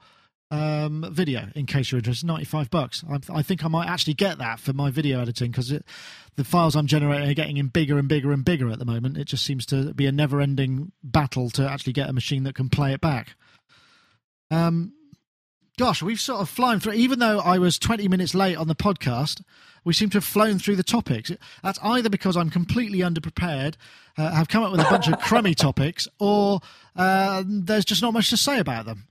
[0.50, 3.04] um, video in case you're interested 95 bucks.
[3.08, 5.72] I, I, think i might actually get that for my video editing because
[6.36, 9.16] the files i'm generating are getting in bigger and bigger and bigger at the moment.
[9.16, 12.54] It just seems to be a never ending battle to actually get a machine that
[12.54, 13.36] can play it back.
[14.50, 14.94] Um,
[15.78, 18.74] gosh we've sort of flown through even though i was 20 minutes late on the
[18.74, 19.42] podcast
[19.82, 21.32] we seem to have flown through the topics.
[21.62, 23.76] That's either because i'm completely underprepared
[24.18, 26.60] uh, have come up with a bunch of crummy topics or
[26.96, 29.06] uh, there's just not much to say about them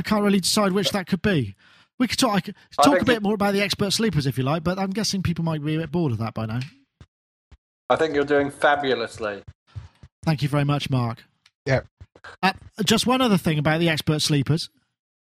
[0.00, 1.54] I can't really decide which that could be.
[1.98, 4.64] We could talk, could talk a bit more about the expert sleepers if you like,
[4.64, 6.60] but I'm guessing people might be a bit bored of that by now.
[7.90, 9.42] I think you're doing fabulously.
[10.24, 11.24] Thank you very much, Mark.
[11.66, 11.82] Yeah.
[12.42, 14.70] Uh, just one other thing about the expert sleepers.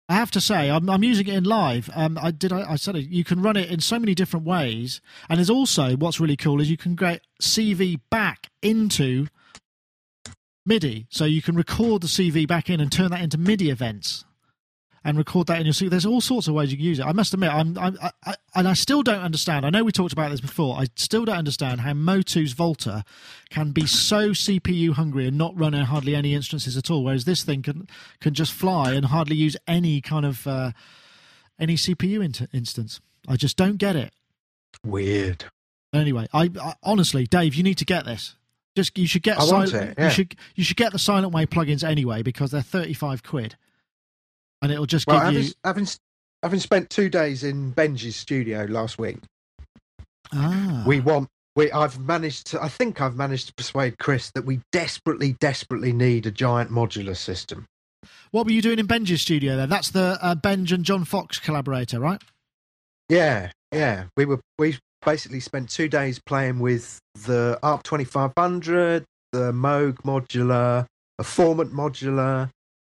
[0.09, 1.91] I have to say, I'm, I'm using it in live.
[1.93, 2.53] Um, I did.
[2.53, 3.09] I, I, said it.
[3.09, 6.61] You can run it in so many different ways, and there's also what's really cool
[6.61, 9.27] is you can get CV back into
[10.65, 14.25] MIDI, so you can record the CV back in and turn that into MIDI events
[15.05, 15.91] and record that in your suit.
[15.91, 17.07] There's all sorts of ways you can use it.
[17.07, 19.67] I must admit, I'm, I'm I, I, and I still don't understand.
[19.67, 20.79] I know we talked about this before.
[20.79, 23.05] I still don't understand how Motu's Volta
[23.51, 27.43] can be so CPU hungry and not run hardly any instances at all, whereas this
[27.43, 27.89] thing can
[28.21, 30.73] can just fly and hardly use any kind of uh,
[31.59, 33.01] any CPU in- instance.
[33.29, 34.13] I just don't get it.
[34.85, 35.45] Weird.
[35.93, 38.37] Anyway, I, I honestly, Dave, you need to get this.
[38.75, 40.05] Just you should get I silent, it, yeah.
[40.07, 43.57] you should you should get the Silent Way plugins anyway because they're thirty five quid
[44.63, 45.53] and it'll just well, give having, you.
[45.65, 45.89] Having,
[46.43, 49.19] having spent two days in Benge's studio last week,
[50.33, 50.85] ah.
[50.87, 51.29] we want.
[51.55, 52.63] We, I've managed to.
[52.63, 57.17] I think I've managed to persuade Chris that we desperately, desperately need a giant modular
[57.17, 57.67] system.
[58.31, 59.69] What were you doing in Benge's studio then?
[59.69, 62.23] That's the uh, Benge and John Foxx collaborator, right?
[63.11, 64.05] Yeah, yeah.
[64.17, 69.53] We were we basically spent two days playing with the ARP twenty five hundred, the
[69.53, 70.87] Moog modular,
[71.19, 72.49] a Formant modular,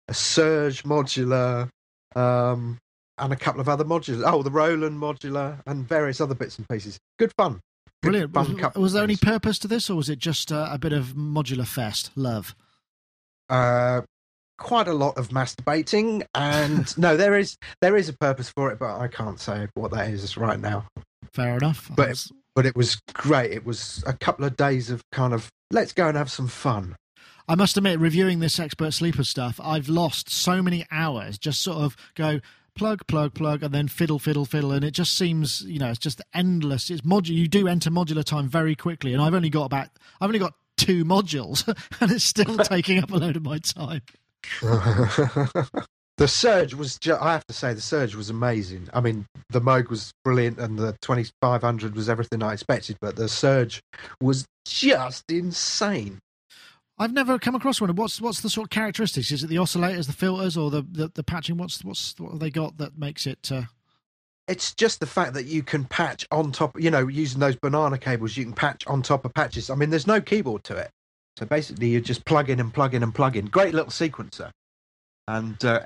[0.07, 1.69] a Serge modular,
[2.15, 2.77] um,
[3.17, 4.23] and a couple of other modulars.
[4.25, 6.97] Oh, the Roland modular and various other bits and pieces.
[7.17, 7.59] Good fun.
[8.03, 8.33] Good Brilliant.
[8.33, 10.93] Fun was, was, there any purpose to this, or was it just uh, a bit
[10.93, 12.55] of modular fest love?
[13.49, 14.01] Uh,
[14.57, 18.79] quite a lot of masturbating, and no, there is there is a purpose for it,
[18.79, 20.87] but I can't say what that is right now.
[21.33, 21.89] Fair enough.
[21.95, 23.51] But but it was great.
[23.51, 26.95] It was a couple of days of kind of let's go and have some fun.
[27.47, 31.77] I must admit, reviewing this expert sleeper stuff, I've lost so many hours just sort
[31.77, 32.39] of go
[32.75, 35.99] plug, plug, plug, and then fiddle, fiddle, fiddle, and it just seems, you know, it's
[35.99, 36.89] just endless.
[36.89, 37.35] It's modular.
[37.35, 39.89] You do enter modular time very quickly, and I've only got about,
[40.19, 41.67] I've only got two modules,
[42.01, 44.01] and it's still taking up a load of my time.
[44.61, 48.89] the Serge was, ju- I have to say, the Serge was amazing.
[48.93, 53.29] I mean, the Moog was brilliant, and the 2500 was everything I expected, but the
[53.29, 53.81] Serge
[54.19, 56.19] was just insane.
[56.97, 57.93] I've never come across one.
[57.95, 59.31] What's what's the sort of characteristics?
[59.31, 61.57] Is it the oscillators, the filters, or the the, the patching?
[61.57, 63.51] What's what's what have they got that makes it?
[63.51, 63.63] Uh...
[64.47, 66.79] It's just the fact that you can patch on top.
[66.79, 69.69] You know, using those banana cables, you can patch on top of patches.
[69.69, 70.91] I mean, there's no keyboard to it,
[71.37, 73.47] so basically you just plug in and plug in and plug in.
[73.47, 74.51] Great little sequencer,
[75.27, 75.81] and uh,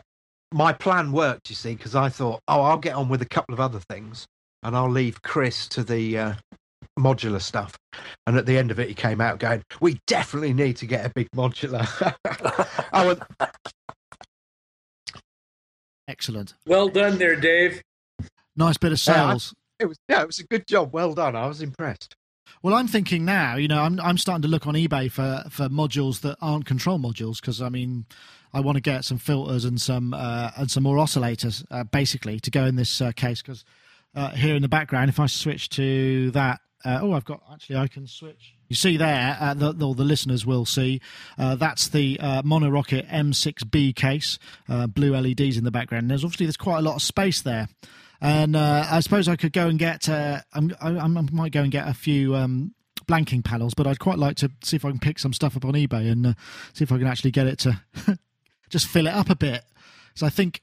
[0.51, 1.49] my plan worked.
[1.49, 4.27] You see, because I thought, oh, I'll get on with a couple of other things,
[4.61, 6.33] and I'll leave Chris to the uh,
[6.99, 7.77] modular stuff.
[8.27, 11.05] And at the end of it, he came out going, "We definitely need to get
[11.05, 11.87] a big modular."
[12.93, 13.51] oh, and...
[16.07, 16.53] Excellent.
[16.65, 17.81] Well done there, Dave.
[18.55, 19.53] Nice bit of sales.
[19.79, 20.93] Yeah, I, it was yeah, it was a good job.
[20.93, 21.35] Well done.
[21.35, 22.15] I was impressed.
[22.61, 23.55] Well, I'm thinking now.
[23.55, 26.99] You know, I'm I'm starting to look on eBay for for modules that aren't control
[26.99, 28.05] modules because I mean,
[28.53, 32.39] I want to get some filters and some uh, and some more oscillators uh, basically
[32.41, 33.63] to go in this uh, case because
[34.15, 37.77] uh, here in the background, if I switch to that uh, oh, I've got actually.
[37.77, 38.55] I can switch.
[38.67, 41.01] You see there, uh, the, the, listeners will see.
[41.37, 44.39] Uh, that's the uh, Monorocket M6B case.
[44.67, 46.09] Uh, blue LEDs in the background.
[46.09, 47.67] There's obviously there's quite a lot of space there,
[48.21, 50.07] and uh, I suppose I could go and get.
[50.07, 52.35] Uh, I, I, might go and get a few.
[52.35, 52.73] Um,
[53.07, 55.65] blanking panels but i'd quite like to see if i can pick some stuff up
[55.65, 56.35] on ebay and
[56.73, 57.81] see if i can actually get it to
[58.69, 59.63] just fill it up a bit
[60.13, 60.61] so i think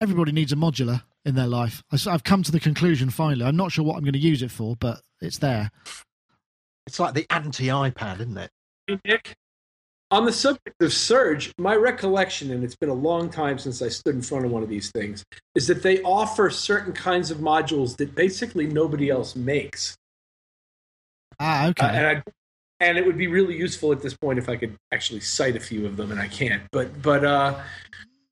[0.00, 1.82] everybody needs a modular in their life.
[2.06, 3.44] I've come to the conclusion finally.
[3.44, 5.70] I'm not sure what I'm going to use it for, but it's there.
[6.86, 8.50] It's like the anti iPad, isn't it?
[8.86, 9.36] Hey, Nick,
[10.10, 13.88] on the subject of Serge, my recollection, and it's been a long time since I
[13.88, 17.38] stood in front of one of these things, is that they offer certain kinds of
[17.38, 19.96] modules that basically nobody else makes.
[21.40, 21.86] Ah, okay.
[21.86, 22.22] Uh, and, I,
[22.80, 25.60] and, it would be really useful at this point if I could actually cite a
[25.60, 26.62] few of them, and I can't.
[26.70, 27.60] But but uh,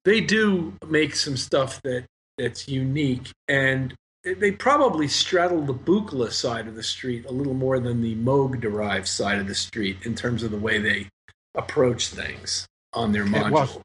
[0.05, 2.05] they do make some stuff that
[2.39, 3.95] that's unique, and
[4.25, 8.61] they probably straddle the Buchla side of the street a little more than the Moog
[8.61, 11.09] derived side of the street in terms of the way they
[11.55, 13.47] approach things on their modules.
[13.47, 13.83] It was,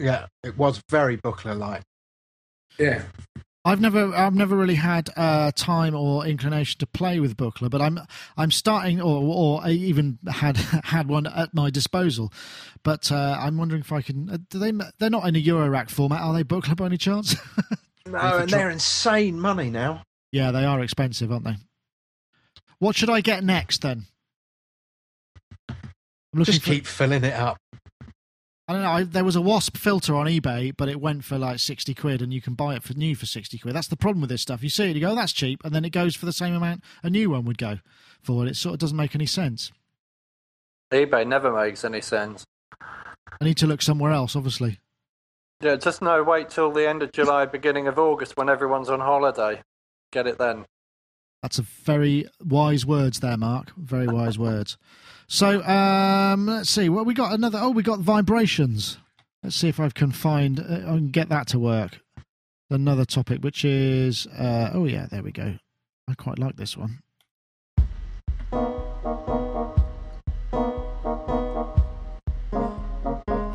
[0.00, 1.82] yeah, it was very Buchla like.
[2.78, 3.04] Yeah.
[3.64, 7.82] I've never, I've never really had uh, time or inclination to play with Buchla, but
[7.82, 8.00] I'm,
[8.36, 12.32] I'm starting, or, or I even had had one at my disposal.
[12.82, 14.30] But uh, I'm wondering if I can.
[14.30, 14.72] Uh, do they?
[14.98, 16.44] They're not in a Eurorack format, are they?
[16.44, 17.36] Buchla by any chance?
[18.14, 20.02] Oh, no, and they're insane money now.
[20.32, 21.56] Yeah, they are expensive, aren't they?
[22.78, 24.04] What should I get next then?
[25.68, 25.76] I'm
[26.34, 27.58] looking Just keep filling it up.
[28.68, 28.90] I don't know.
[28.90, 32.20] I, there was a Wasp filter on eBay, but it went for like sixty quid,
[32.20, 33.74] and you can buy it for new for sixty quid.
[33.74, 34.62] That's the problem with this stuff.
[34.62, 36.54] You see it, you go, oh, "That's cheap," and then it goes for the same
[36.54, 37.78] amount a new one would go
[38.22, 38.46] for.
[38.46, 39.72] It sort of doesn't make any sense.
[40.92, 42.44] eBay never makes any sense.
[43.40, 44.80] I need to look somewhere else, obviously.
[45.60, 46.22] Yeah, just no.
[46.22, 49.60] Wait till the end of July, beginning of August, when everyone's on holiday.
[50.12, 50.64] Get it then.
[51.42, 53.72] That's a very wise words there, Mark.
[53.76, 54.78] Very wise words.
[55.26, 56.88] So um, let's see.
[56.88, 57.58] Well, we got another.
[57.60, 58.98] Oh, we got vibrations.
[59.42, 60.60] Let's see if I can find.
[60.60, 62.00] Uh, I can get that to work.
[62.70, 64.26] Another topic, which is.
[64.28, 65.54] Uh, oh yeah, there we go.
[66.08, 67.00] I quite like this one.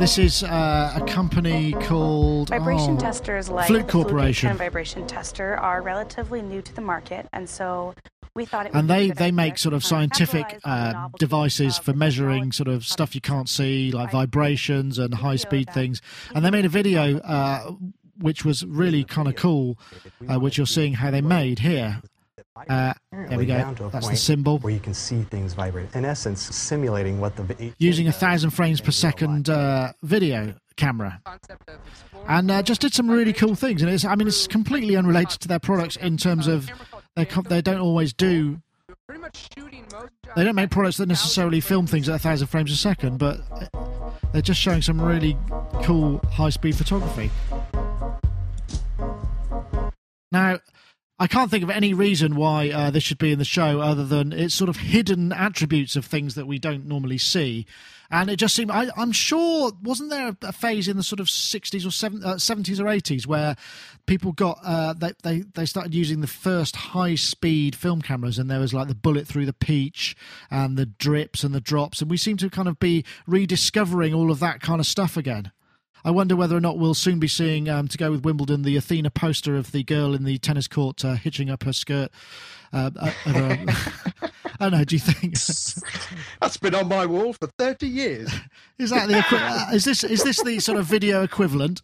[0.04, 4.49] This is uh, a company called Vibration oh, testers like Fluke the Corporation.
[4.49, 7.95] Fluke vibration tester are relatively new to the market, and so
[8.36, 12.68] we thought it and they they make sort of scientific uh, devices for measuring sort
[12.68, 16.01] of stuff you can't see like vibrations and high speed things.
[16.36, 17.72] and they made a video uh,
[18.18, 19.80] which was really kind of cool
[20.30, 22.01] uh, which you're seeing how they made here
[22.56, 23.74] uh, there we go.
[23.91, 24.60] That's the cymbal.
[24.60, 25.93] Where you can see things vibrate.
[25.95, 31.22] In essence, simulating what the using a thousand frames per second uh, video camera,
[32.28, 33.82] and uh, just did some really cool things.
[33.82, 36.70] And it's, I mean, it's completely unrelated to their products in terms of
[37.16, 38.60] they they don't always do.
[40.36, 43.41] They don't make products that necessarily film things at a thousand frames a second, but
[44.32, 45.38] they're just showing some really
[45.84, 47.32] cool high speed photography.
[50.32, 50.58] Now,
[51.20, 54.03] I can't think of any reason why uh, this should be in the show other
[54.03, 57.68] than it's sort of hidden attributes of things that we don't normally see.
[58.09, 61.28] And it just seemed, I, am sure, wasn't there a phase in the sort of
[61.28, 63.55] 60s or 70, uh, 70s or 80s where
[64.07, 68.49] people got, uh, they, they, they started using the first high speed film cameras and
[68.49, 70.16] there was like the bullet through the peach
[70.49, 72.01] and the drips and the drops.
[72.01, 75.51] And we seem to kind of be rediscovering all of that kind of stuff again.
[76.06, 78.76] I wonder whether or not we'll soon be seeing, um, to go with Wimbledon, the
[78.76, 82.12] Athena poster of the girl in the tennis court uh, hitching up her skirt.
[82.74, 84.30] Uh, uh, I
[84.60, 84.84] don't know.
[84.84, 85.34] Do you think
[86.41, 88.34] that's been on my wall for thirty years?
[88.78, 91.82] Is that the uh, is this is this the sort of video equivalent?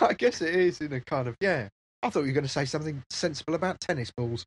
[0.00, 1.68] I guess it is in a kind of yeah.
[2.02, 4.46] I thought you were going to say something sensible about tennis balls.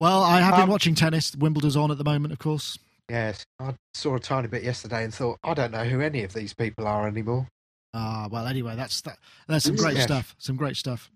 [0.00, 1.34] Well, I have been um, watching tennis.
[1.34, 2.78] Wimbledon's on at the moment, of course.
[3.08, 6.34] Yes, I saw a tiny bit yesterday and thought, I don't know who any of
[6.34, 7.48] these people are anymore.
[7.94, 9.18] Ah, well, anyway, that's that.
[9.46, 10.34] That's some great stuff.
[10.38, 11.10] Some great stuff.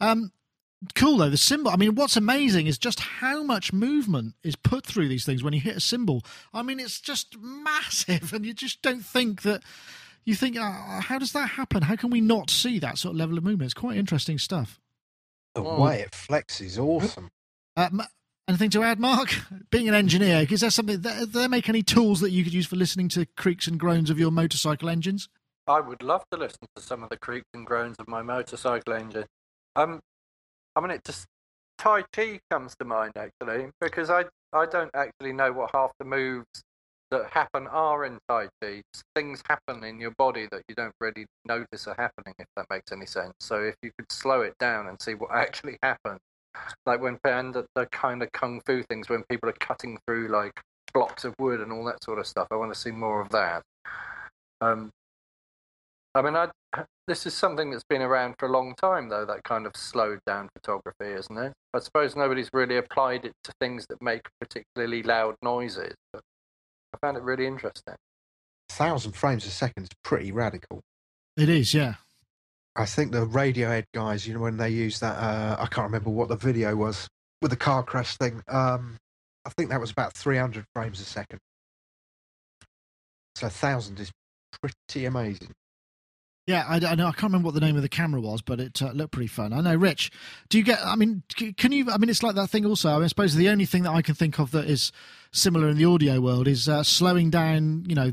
[0.00, 0.32] Um,
[0.94, 1.30] cool though.
[1.30, 5.24] The cymbal I mean, what's amazing is just how much movement is put through these
[5.24, 6.22] things when you hit a cymbal
[6.52, 9.62] I mean, it's just massive, and you just don't think that.
[10.24, 11.82] You think, uh, how does that happen?
[11.82, 13.64] How can we not see that sort of level of movement?
[13.64, 14.78] It's quite interesting stuff.
[15.56, 17.28] The way it flexes awesome.
[17.76, 17.88] Uh,
[18.52, 19.34] anything to add, Mark?
[19.70, 21.00] Being an engineer, is there something?
[21.00, 24.10] Do they make any tools that you could use for listening to creaks and groans
[24.10, 25.28] of your motorcycle engines?
[25.66, 28.92] I would love to listen to some of the creaks and groans of my motorcycle
[28.94, 29.26] engine.
[29.76, 30.00] Um,
[30.76, 31.26] I mean, it just
[31.78, 36.04] Tai Chi comes to mind actually because I I don't actually know what half the
[36.04, 36.62] moves
[37.10, 38.82] that happen are in Tai Chi.
[39.14, 42.92] Things happen in your body that you don't really notice are happening, if that makes
[42.92, 43.34] any sense.
[43.40, 46.18] So if you could slow it down and see what actually happened,
[46.86, 50.28] like when and the, the kind of kung fu things when people are cutting through
[50.28, 50.60] like
[50.92, 52.48] blocks of wood and all that sort of stuff.
[52.50, 53.62] I want to see more of that.
[54.60, 54.90] Um,
[56.14, 56.48] I mean, I,
[57.08, 60.20] this is something that's been around for a long time, though, that kind of slowed
[60.26, 61.52] down photography, isn't it?
[61.72, 66.22] I suppose nobody's really applied it to things that make particularly loud noises, but
[66.94, 67.94] I found it really interesting.
[68.70, 70.82] A thousand frames a second is pretty radical.
[71.36, 71.94] It is, yeah.
[72.74, 76.10] I think the Radiohead guys, you know, when they use that, uh, I can't remember
[76.10, 77.08] what the video was
[77.42, 78.42] with the car crash thing.
[78.48, 78.96] Um,
[79.44, 81.38] I think that was about 300 frames a second.
[83.36, 84.10] So a thousand is
[84.60, 85.52] pretty amazing.
[86.46, 87.06] Yeah, I, I, know.
[87.06, 89.28] I can't remember what the name of the camera was, but it uh, looked pretty
[89.28, 89.52] fun.
[89.52, 90.10] I know, Rich.
[90.48, 90.80] Do you get?
[90.84, 91.22] I mean,
[91.56, 91.88] can you?
[91.90, 92.66] I mean, it's like that thing.
[92.66, 94.90] Also, I, mean, I suppose the only thing that I can think of that is
[95.32, 97.84] similar in the audio world is uh, slowing down.
[97.88, 98.12] You know,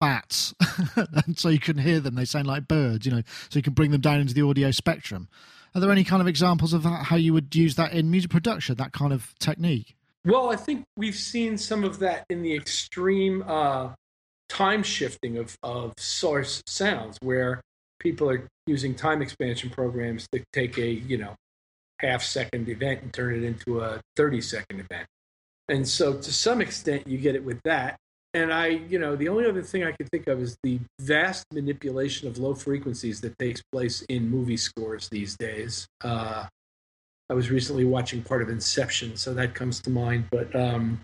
[0.00, 0.54] bats,
[0.96, 2.14] and so you can hear them.
[2.14, 3.06] They sound like birds.
[3.06, 5.28] You know, so you can bring them down into the audio spectrum.
[5.74, 8.30] Are there any kind of examples of that, how you would use that in music
[8.30, 8.76] production?
[8.76, 9.94] That kind of technique.
[10.24, 13.90] Well, I think we've seen some of that in the extreme uh,
[14.48, 17.60] time shifting of, of source sounds where
[17.98, 21.34] people are using time expansion programs to take a you know
[22.00, 25.06] half second event and turn it into a 30 second event
[25.68, 27.96] and so to some extent you get it with that
[28.36, 31.44] and i you know the only other thing i can think of is the vast
[31.52, 36.44] manipulation of low frequencies that takes place in movie scores these days uh,
[37.30, 41.00] i was recently watching part of inception so that comes to mind but um,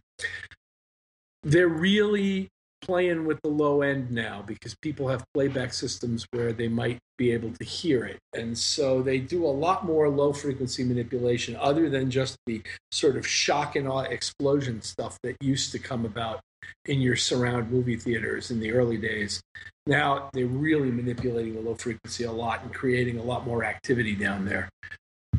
[1.42, 2.48] they're really
[2.82, 7.30] playing with the low end now because people have playback systems where they might be
[7.30, 8.18] able to hear it.
[8.34, 12.60] And so they do a lot more low frequency manipulation other than just the
[12.90, 16.40] sort of shock and awe explosion stuff that used to come about
[16.86, 19.42] in your surround movie theaters in the early days.
[19.86, 24.14] Now they're really manipulating the low frequency a lot and creating a lot more activity
[24.14, 24.68] down there.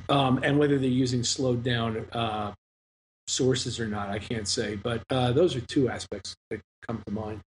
[0.09, 2.53] Um, and whether they're using slowed down uh,
[3.27, 4.75] sources or not, I can't say.
[4.75, 7.41] But uh, those are two aspects that come to mind.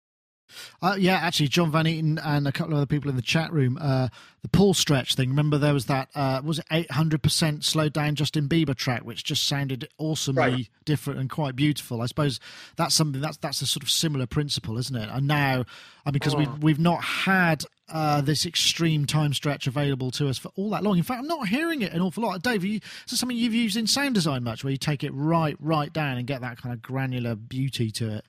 [0.81, 3.53] Uh, yeah, actually, John Van Eaton and a couple of other people in the chat
[3.53, 3.79] room.
[3.81, 4.09] Uh,
[4.43, 5.31] the Paulstretch thing.
[5.31, 9.05] Remember, there was that uh, was it eight hundred percent slowed down Justin Bieber track,
[9.05, 10.69] which just sounded awesomely right.
[10.85, 12.01] different and quite beautiful.
[12.01, 12.39] I suppose
[12.77, 15.09] that's something that's that's a sort of similar principle, isn't it?
[15.11, 15.65] And now,
[16.05, 16.39] I mean, because oh.
[16.39, 20.83] we've we've not had uh, this extreme time stretch available to us for all that
[20.83, 20.97] long.
[20.97, 22.43] In fact, I'm not hearing it an awful lot.
[22.43, 25.11] Dave, you, is this something you've used in sound design much, where you take it
[25.13, 28.25] right right down and get that kind of granular beauty to it?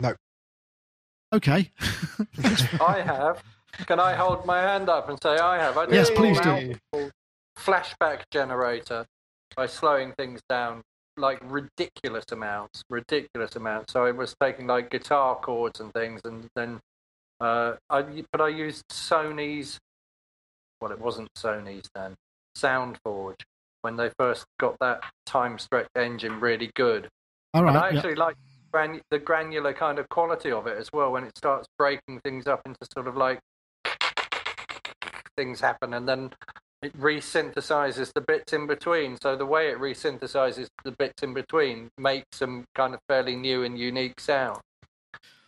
[0.00, 0.14] No.
[1.34, 1.72] Okay.
[2.80, 3.42] I have.
[3.86, 5.76] Can I hold my hand up and say I have?
[5.76, 6.76] I yes, please do.
[7.58, 9.04] Flashback generator
[9.56, 10.82] by slowing things down
[11.16, 13.92] like ridiculous amounts, ridiculous amounts.
[13.92, 16.78] So I was taking like guitar chords and things, and then
[17.40, 19.80] uh, I but I used Sony's.
[20.80, 22.14] Well, it wasn't Sony's then.
[22.56, 23.40] Soundforge
[23.82, 27.08] when they first got that time stretch engine really good.
[27.52, 27.70] All right.
[27.70, 28.18] And I actually yep.
[28.18, 28.36] like
[28.74, 32.48] gran- the granular kind of quality of it as well when it starts breaking things
[32.48, 33.38] up into sort of like
[35.36, 36.30] things happen and then
[36.82, 39.16] it resynthesizes the bits in between.
[39.22, 43.62] So the way it resynthesizes the bits in between makes some kind of fairly new
[43.62, 44.60] and unique sound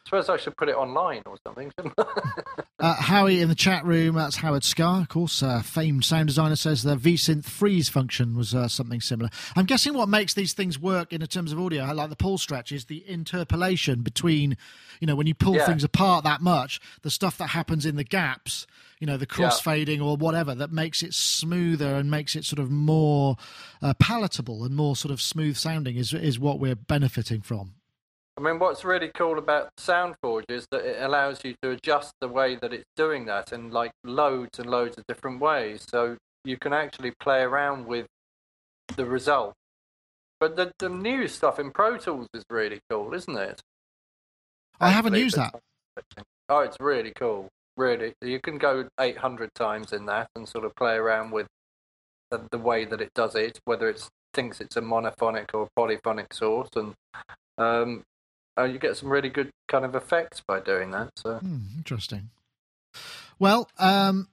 [0.07, 1.73] suppose I should put it online or something,
[2.79, 6.55] uh, Howie in the chat room, that's Howard Scarr, of course, uh, famed sound designer,
[6.55, 9.31] says the VSynth freeze function was uh, something similar.
[9.57, 12.85] I'm guessing what makes these things work in terms of audio, like the Paulstretch, is
[12.85, 14.57] the interpolation between,
[15.01, 15.67] you know, when you pull yeah.
[15.67, 18.67] things apart that much, the stuff that happens in the gaps,
[19.01, 20.05] you know, the crossfading yeah.
[20.05, 23.37] or whatever, that makes it smoother and makes it sort of more
[23.83, 27.75] uh, palatable and more sort of smooth sounding is, is what we're benefiting from.
[28.39, 32.28] I mean, what's really cool about SoundForge is that it allows you to adjust the
[32.28, 35.87] way that it's doing that in like loads and loads of different ways.
[35.89, 38.07] So you can actually play around with
[38.97, 39.55] the result
[40.41, 43.61] But the, the new stuff in Pro Tools is really cool, isn't it?
[44.80, 45.55] I haven't used that.
[46.49, 47.49] Oh, it's really cool.
[47.76, 51.47] Really, you can go 800 times in that and sort of play around with
[52.30, 56.34] the, the way that it does it, whether it thinks it's a monophonic or polyphonic
[56.34, 56.95] source, and
[57.59, 58.03] um,
[58.59, 61.11] uh, you get some really good kind of effects by doing that.
[61.17, 62.31] So hmm, interesting.
[63.39, 64.29] Well, um,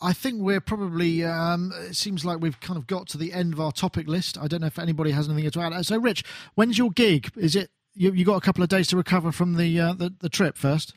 [0.00, 1.24] I think we're probably.
[1.24, 4.38] Um, it seems like we've kind of got to the end of our topic list.
[4.38, 5.86] I don't know if anybody has anything to add.
[5.86, 6.24] So, Rich,
[6.54, 7.30] when's your gig?
[7.36, 8.12] Is it you?
[8.12, 10.94] You got a couple of days to recover from the uh, the, the trip first.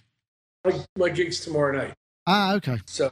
[0.63, 1.93] My, my gig's tomorrow night.
[2.27, 2.77] Ah, okay.
[2.85, 3.09] So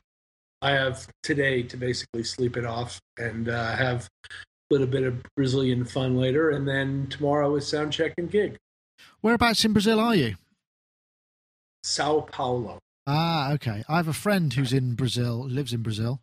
[0.62, 5.24] I have today to basically sleep it off and uh, have a little bit of
[5.36, 8.58] Brazilian fun later, and then tomorrow is sound check and gig.
[9.22, 10.36] Whereabouts in Brazil are you?
[11.84, 12.80] Sao Paulo.
[13.08, 13.84] Ah, okay.
[13.90, 16.22] I have a friend who's in Brazil, lives in Brazil.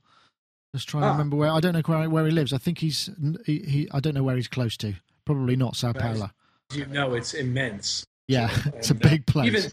[0.74, 1.08] Just trying ah.
[1.08, 1.50] to remember where.
[1.50, 2.52] I don't know where, where he lives.
[2.52, 3.10] I think he's
[3.44, 3.88] he, he.
[3.92, 4.94] I don't know where he's close to.
[5.24, 6.30] Probably not Sao Paulo.
[6.72, 8.04] You know, it's immense.
[8.28, 9.46] Yeah, it's a big uh, place.
[9.48, 9.72] Even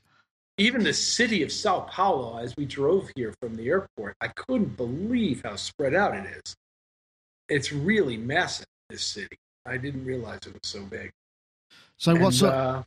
[0.58, 4.78] even the city of Sao Paulo, as we drove here from the airport, I couldn't
[4.78, 6.56] believe how spread out it is.
[7.50, 8.66] It's really massive.
[8.90, 9.38] This city.
[9.66, 11.12] I didn't realize it was so big.
[11.98, 12.54] So and, what sort?
[12.54, 12.84] Uh,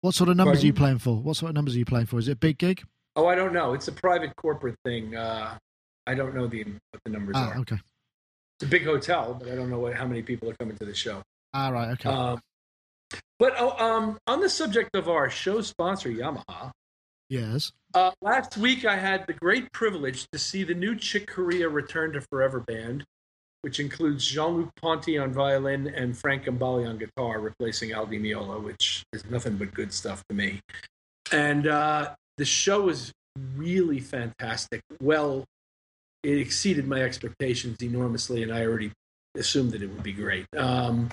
[0.00, 0.64] what sort of numbers pardon?
[0.64, 1.16] are you playing for?
[1.16, 2.18] What sort of numbers are you playing for?
[2.18, 2.82] Is it a big gig?
[3.16, 3.74] Oh, I don't know.
[3.74, 5.16] It's a private corporate thing.
[5.16, 5.58] Uh,
[6.06, 7.58] I don't know the what the numbers ah, are.
[7.58, 7.76] Okay.
[8.56, 10.84] It's a big hotel, but I don't know what, how many people are coming to
[10.84, 11.22] the show.
[11.54, 11.90] Ah, right.
[11.90, 12.08] Okay.
[12.08, 12.40] Um,
[13.38, 16.70] but oh, um, on the subject of our show sponsor, Yamaha.
[17.28, 17.72] Yes.
[17.94, 22.12] Uh, last week, I had the great privilege to see the new Chick Corea Return
[22.12, 23.04] to Forever band,
[23.68, 28.62] which includes Jean-Luc Ponty on violin and Frank Gambale on guitar, replacing Al Di Meola,
[28.62, 30.58] which is nothing but good stuff to me.
[31.32, 33.12] And uh, the show was
[33.56, 34.80] really fantastic.
[35.02, 35.44] Well,
[36.22, 38.90] it exceeded my expectations enormously, and I already
[39.36, 40.46] assumed that it would be great.
[40.56, 41.10] Um,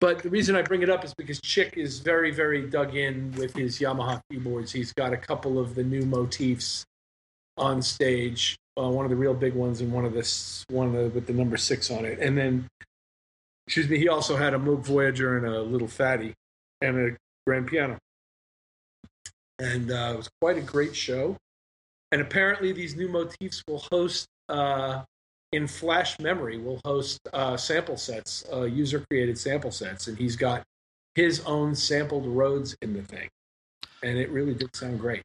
[0.00, 3.32] but the reason I bring it up is because Chick is very, very dug in
[3.32, 4.70] with his Yamaha keyboards.
[4.70, 6.84] He's got a couple of the new motifs
[7.56, 8.56] on stage.
[8.78, 11.26] Uh, one of the real big ones, and one of this one of the, with
[11.26, 12.18] the number six on it.
[12.20, 12.68] And then,
[13.66, 16.34] excuse me, he also had a Moog Voyager and a little Phatty
[16.80, 17.16] and a
[17.46, 17.98] grand piano.
[19.58, 21.36] And uh, it was quite a great show.
[22.12, 25.02] And apparently, these new motifs will host uh,
[25.52, 30.36] in flash memory will host uh, sample sets, uh, user created sample sets, and he's
[30.36, 30.62] got
[31.14, 33.28] his own sampled Rhodes in the thing,
[34.02, 35.22] and it really did sound great.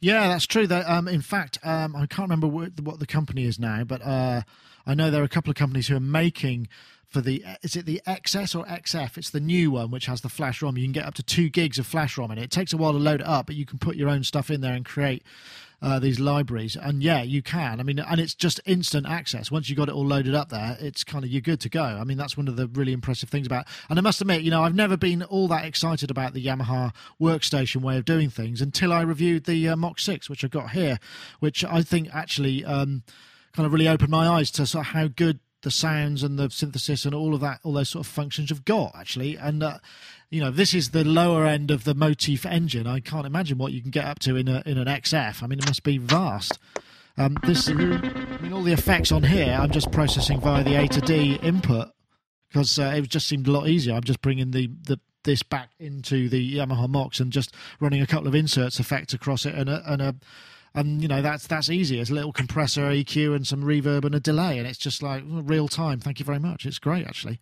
[0.00, 0.66] Yeah, that's true.
[0.66, 4.42] That um, in fact, um, I can't remember what, the company is now, but uh,
[4.86, 6.68] I know there are a couple of companies who are making
[7.12, 9.18] for the is it the XS or XF?
[9.18, 10.76] It's the new one which has the flash ROM.
[10.78, 12.44] You can get up to two gigs of flash ROM in it.
[12.44, 14.50] It takes a while to load it up, but you can put your own stuff
[14.50, 15.22] in there and create
[15.82, 16.74] uh, these libraries.
[16.74, 17.80] And yeah, you can.
[17.80, 19.50] I mean, and it's just instant access.
[19.50, 21.82] Once you got it all loaded up there, it's kind of you're good to go.
[21.82, 23.66] I mean, that's one of the really impressive things about.
[23.90, 26.94] And I must admit, you know, I've never been all that excited about the Yamaha
[27.20, 30.70] workstation way of doing things until I reviewed the uh, MOX Six, which I got
[30.70, 30.98] here,
[31.40, 32.64] which I think actually.
[32.64, 33.02] Um,
[33.54, 36.50] kind of really opened my eyes to sort of how good the sounds and the
[36.50, 39.36] synthesis and all of that, all those sort of functions have got actually.
[39.36, 39.78] And uh,
[40.30, 42.86] you know, this is the lower end of the motif engine.
[42.86, 45.42] I can't imagine what you can get up to in a in an XF.
[45.42, 46.58] I mean, it must be vast.
[47.18, 50.88] Um, this, I mean, all the effects on here, I'm just processing via the A
[50.88, 51.90] to D input
[52.48, 53.94] because uh, it just seemed a lot easier.
[53.94, 58.06] I'm just bringing the, the this back into the Yamaha Mox and just running a
[58.06, 60.14] couple of inserts effects across it and a, and a
[60.74, 62.00] and you know that's that's easy.
[62.00, 65.22] It's a little compressor, EQ, and some reverb and a delay, and it's just like
[65.26, 66.00] real time.
[66.00, 66.66] Thank you very much.
[66.66, 67.38] It's great, actually.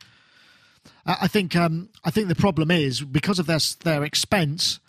[1.06, 4.80] I think um, I think the problem is because of their their expense.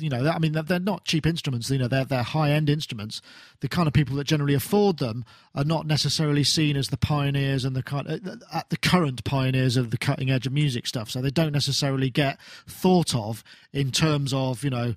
[0.00, 1.70] You know, I mean, they're not cheap instruments.
[1.70, 3.22] You know, they're they're high end instruments.
[3.60, 5.24] The kind of people that generally afford them
[5.54, 9.76] are not necessarily seen as the pioneers and the kind uh, at the current pioneers
[9.76, 11.08] of the cutting edge of music stuff.
[11.08, 14.96] So they don't necessarily get thought of in terms of you know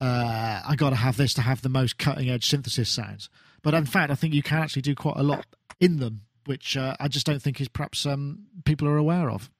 [0.00, 3.28] uh, I got to have this to have the most cutting edge synthesis sounds.
[3.62, 5.46] But in fact, I think you can actually do quite a lot
[5.80, 9.50] in them, which uh, I just don't think is perhaps um, people are aware of.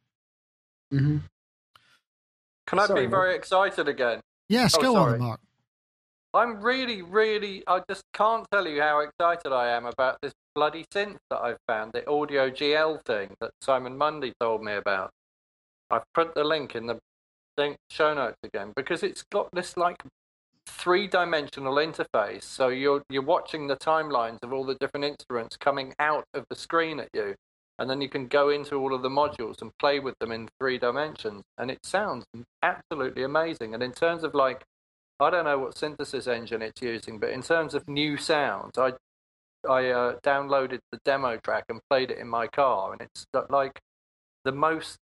[0.93, 1.19] Mm-hmm.
[2.67, 3.39] Can I sorry, be very Mark.
[3.39, 4.21] excited again?
[4.49, 5.15] Yes, oh, go sorry.
[5.15, 5.41] on, Mark.
[6.35, 10.85] I'm really, really, I just can't tell you how excited I am about this bloody
[10.95, 15.11] synth that I've found, the Audio GL thing that Simon Mundy told me about.
[15.91, 16.99] I've put the link in the
[17.91, 20.03] show notes again because it's got this like
[20.79, 22.45] three-dimensional interface.
[22.45, 26.57] So you're you're watching the timelines of all the different instruments coming out of the
[26.57, 27.35] screen at you,
[27.79, 30.49] and then you can go into all of the modules and play with them in
[30.61, 32.25] three dimensions, and it sounds
[32.63, 33.75] absolutely amazing.
[33.75, 34.63] And in terms of like,
[35.21, 38.93] I don't know what synthesis engine it's using, but in terms of new sounds, I
[39.69, 43.81] I uh, downloaded the demo track and played it in my car, and it's like
[44.45, 44.97] the most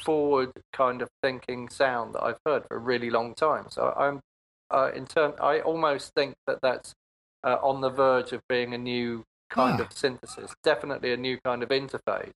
[0.00, 3.66] forward kind of thinking sound that I've heard for a really long time.
[3.68, 4.20] So I'm
[4.70, 6.94] uh, in turn, I almost think that that's
[7.44, 9.84] uh, on the verge of being a new kind Ah.
[9.84, 10.52] of synthesis.
[10.62, 12.32] Definitely a new kind of interface.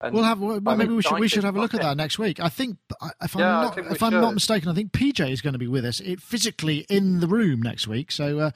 [0.00, 2.20] And We'll have well, maybe we should we should have a look at that next
[2.20, 2.38] week.
[2.38, 2.78] I think
[3.20, 5.66] if I'm Yeah, not if I'm not mistaken, I think PJ is going to be
[5.66, 8.12] with us it, physically in the room next week.
[8.12, 8.50] So uh,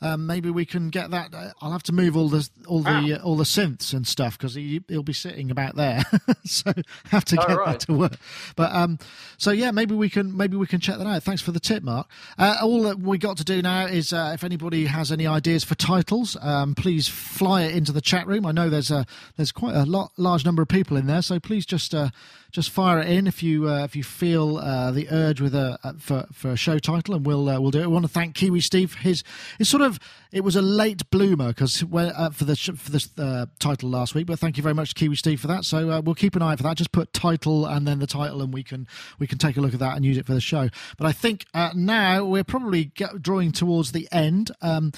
[0.00, 1.34] um, maybe we can get that.
[1.34, 4.38] Uh, I'll have to move all the all the uh, all the synths and stuff
[4.38, 6.02] because he he'll be sitting about there.
[6.46, 6.72] so
[7.10, 7.66] have to Oh, get right.
[7.72, 8.16] that to work.
[8.56, 8.98] But um,
[9.36, 11.22] so yeah, maybe we can maybe we can check that out.
[11.22, 12.08] Thanks for the tip, Mark.
[12.38, 15.62] Uh, all that we got to do now is uh, if anybody has any ideas
[15.62, 18.46] for titles, um, please fly it into the chat room.
[18.46, 19.04] I know there's a
[19.36, 22.10] there's quite a lot large number of people in there, so please just uh,
[22.52, 25.78] just fire it in if you uh, if you feel uh, the urge with a
[25.82, 27.86] uh, for for a show title, and we'll uh, we'll do it.
[27.86, 28.94] We want to thank Kiwi Steve.
[28.94, 29.24] His
[29.58, 29.98] it's sort of
[30.30, 34.38] it was a late bloomer because uh, for the for uh, title last week, but
[34.38, 35.64] thank you very much to Kiwi Steve for that.
[35.64, 36.76] So uh, we'll keep an eye out for that.
[36.76, 38.86] Just put title and then the title, and we can
[39.18, 40.68] we can take a look at that and use it for the show.
[40.98, 44.50] But I think uh, now we're probably get, drawing towards the end.
[44.62, 44.92] Um,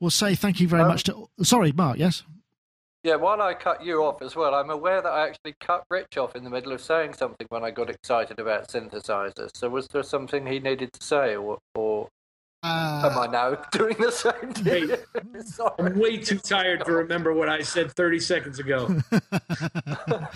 [0.00, 1.28] we'll say thank you very Um, much to.
[1.42, 1.98] Sorry, Mark.
[1.98, 2.22] Yes.
[3.04, 6.16] Yeah, while I cut you off as well, I'm aware that I actually cut Rich
[6.16, 9.50] off in the middle of saying something when I got excited about synthesizers.
[9.54, 12.08] So was there something he needed to say, or, or
[12.64, 14.98] Uh, am I now doing the same to.
[15.78, 19.00] I'm way too tired to remember what I said 30 seconds ago.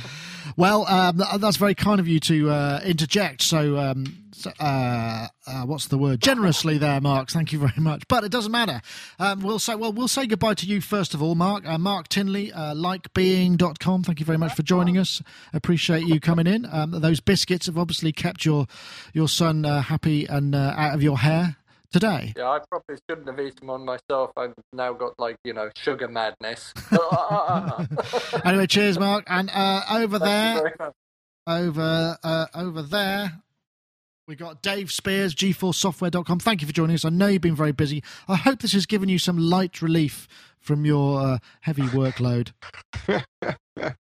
[0.57, 3.43] Well, um, that's very kind of you to uh, interject.
[3.43, 6.20] So, um, so, uh, uh, what's the word?
[6.20, 7.31] Generously, there, Mark.
[7.31, 8.09] Thank you very much.
[8.09, 8.83] But it doesn't matter.
[9.20, 11.64] Um, we'll say well, we'll say goodbye to you first of all, Mark.
[11.64, 14.03] Uh, Mark Tinley, uh, likebeing.com.
[14.03, 15.22] Thank you very much for joining us.
[15.53, 16.66] Appreciate you coming in.
[16.72, 18.66] Um, those biscuits have obviously kept your
[19.12, 21.57] your son uh, happy and uh, out of your hair
[21.93, 22.32] today.
[22.36, 24.30] Yeah, I probably shouldn't have eaten one myself.
[24.36, 26.72] I've now got like you know sugar madness.
[26.93, 27.86] uh,
[28.45, 29.24] anyway, cheers, Mark.
[29.26, 30.93] And uh, over Thank there,
[31.47, 33.41] over uh, over there.
[34.26, 36.41] We got Dave Spiers, GForceSoftware.com.
[36.41, 37.07] Thank you for joining us.
[37.07, 38.05] I know you've been very busy.
[38.28, 40.28] I hope this has given you some light relief
[40.61, 42.53] from your uh, heavy workload.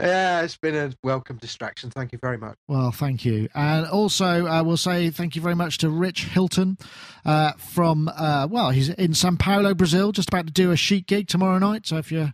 [0.00, 1.90] yeah, it's been a welcome distraction.
[1.90, 2.56] Thank you very much.
[2.68, 3.48] Well, thank you.
[3.54, 6.78] And also, uh, we'll say thank you very much to Rich Hilton
[7.24, 11.06] uh, from, uh, well, he's in Sao Paulo, Brazil, just about to do a chic
[11.06, 11.86] gig tomorrow night.
[11.86, 12.32] So if you're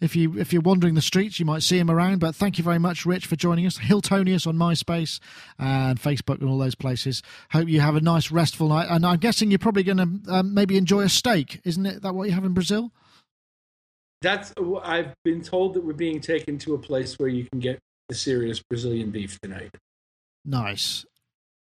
[0.00, 2.20] if you if you're wandering the streets, you might see him around.
[2.20, 3.78] But thank you very much, Rich, for joining us.
[3.78, 5.18] Hiltonius on MySpace
[5.58, 7.22] and Facebook and all those places.
[7.50, 8.86] Hope you have a nice restful night.
[8.88, 12.02] And I'm guessing you're probably going to um, maybe enjoy a steak, isn't it?
[12.02, 12.92] That what you have in Brazil?
[14.22, 14.52] That's
[14.82, 18.14] I've been told that we're being taken to a place where you can get the
[18.14, 19.70] serious Brazilian beef tonight.
[20.44, 21.04] Nice.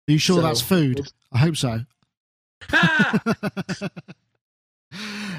[0.08, 1.08] Are you sure So- that's food?
[1.32, 1.80] I hope so.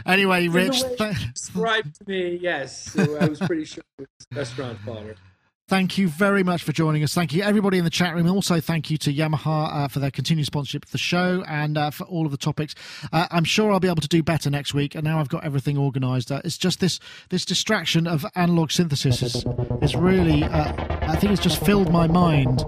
[0.06, 2.92] anyway, Rich, In the way th- Described to me, yes.
[2.92, 5.16] So I was pretty sure it was restaurant fodder.
[5.72, 7.14] Thank you very much for joining us.
[7.14, 8.30] Thank you, everybody in the chat room.
[8.30, 11.92] Also, thank you to Yamaha uh, for their continued sponsorship of the show and uh,
[11.92, 12.76] for all of the topics.
[13.14, 14.96] Uh, I'm sure I'll be able to do better next week.
[14.96, 16.30] And now I've got everything organised.
[16.30, 17.00] Uh, it's just this
[17.30, 19.46] this distraction of analog synthesis is,
[19.82, 22.66] is really, uh, I think it's just filled my mind.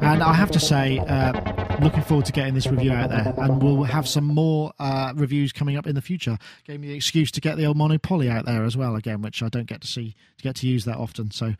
[0.00, 1.34] And I have to say, uh,
[1.82, 3.34] looking forward to getting this review out there.
[3.36, 4.72] And we'll have some more
[5.14, 6.38] reviews coming up in the future.
[6.64, 9.42] Gave me the excuse to get the old Mono/Poly out there as well again, which
[9.42, 11.30] I don't get to see, to get to use that often.
[11.32, 11.52] So.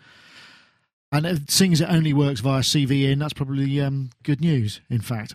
[1.13, 5.01] And seeing as it only works via CV in, that's probably um, good news, in
[5.01, 5.35] fact.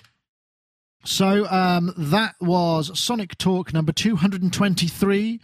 [1.04, 5.40] So um, that was Sonic Talk number 223.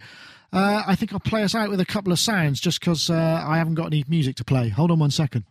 [0.52, 3.44] Uh, I think I'll play us out with a couple of sounds just because uh,
[3.46, 4.68] I haven't got any music to play.
[4.68, 5.44] Hold on one second.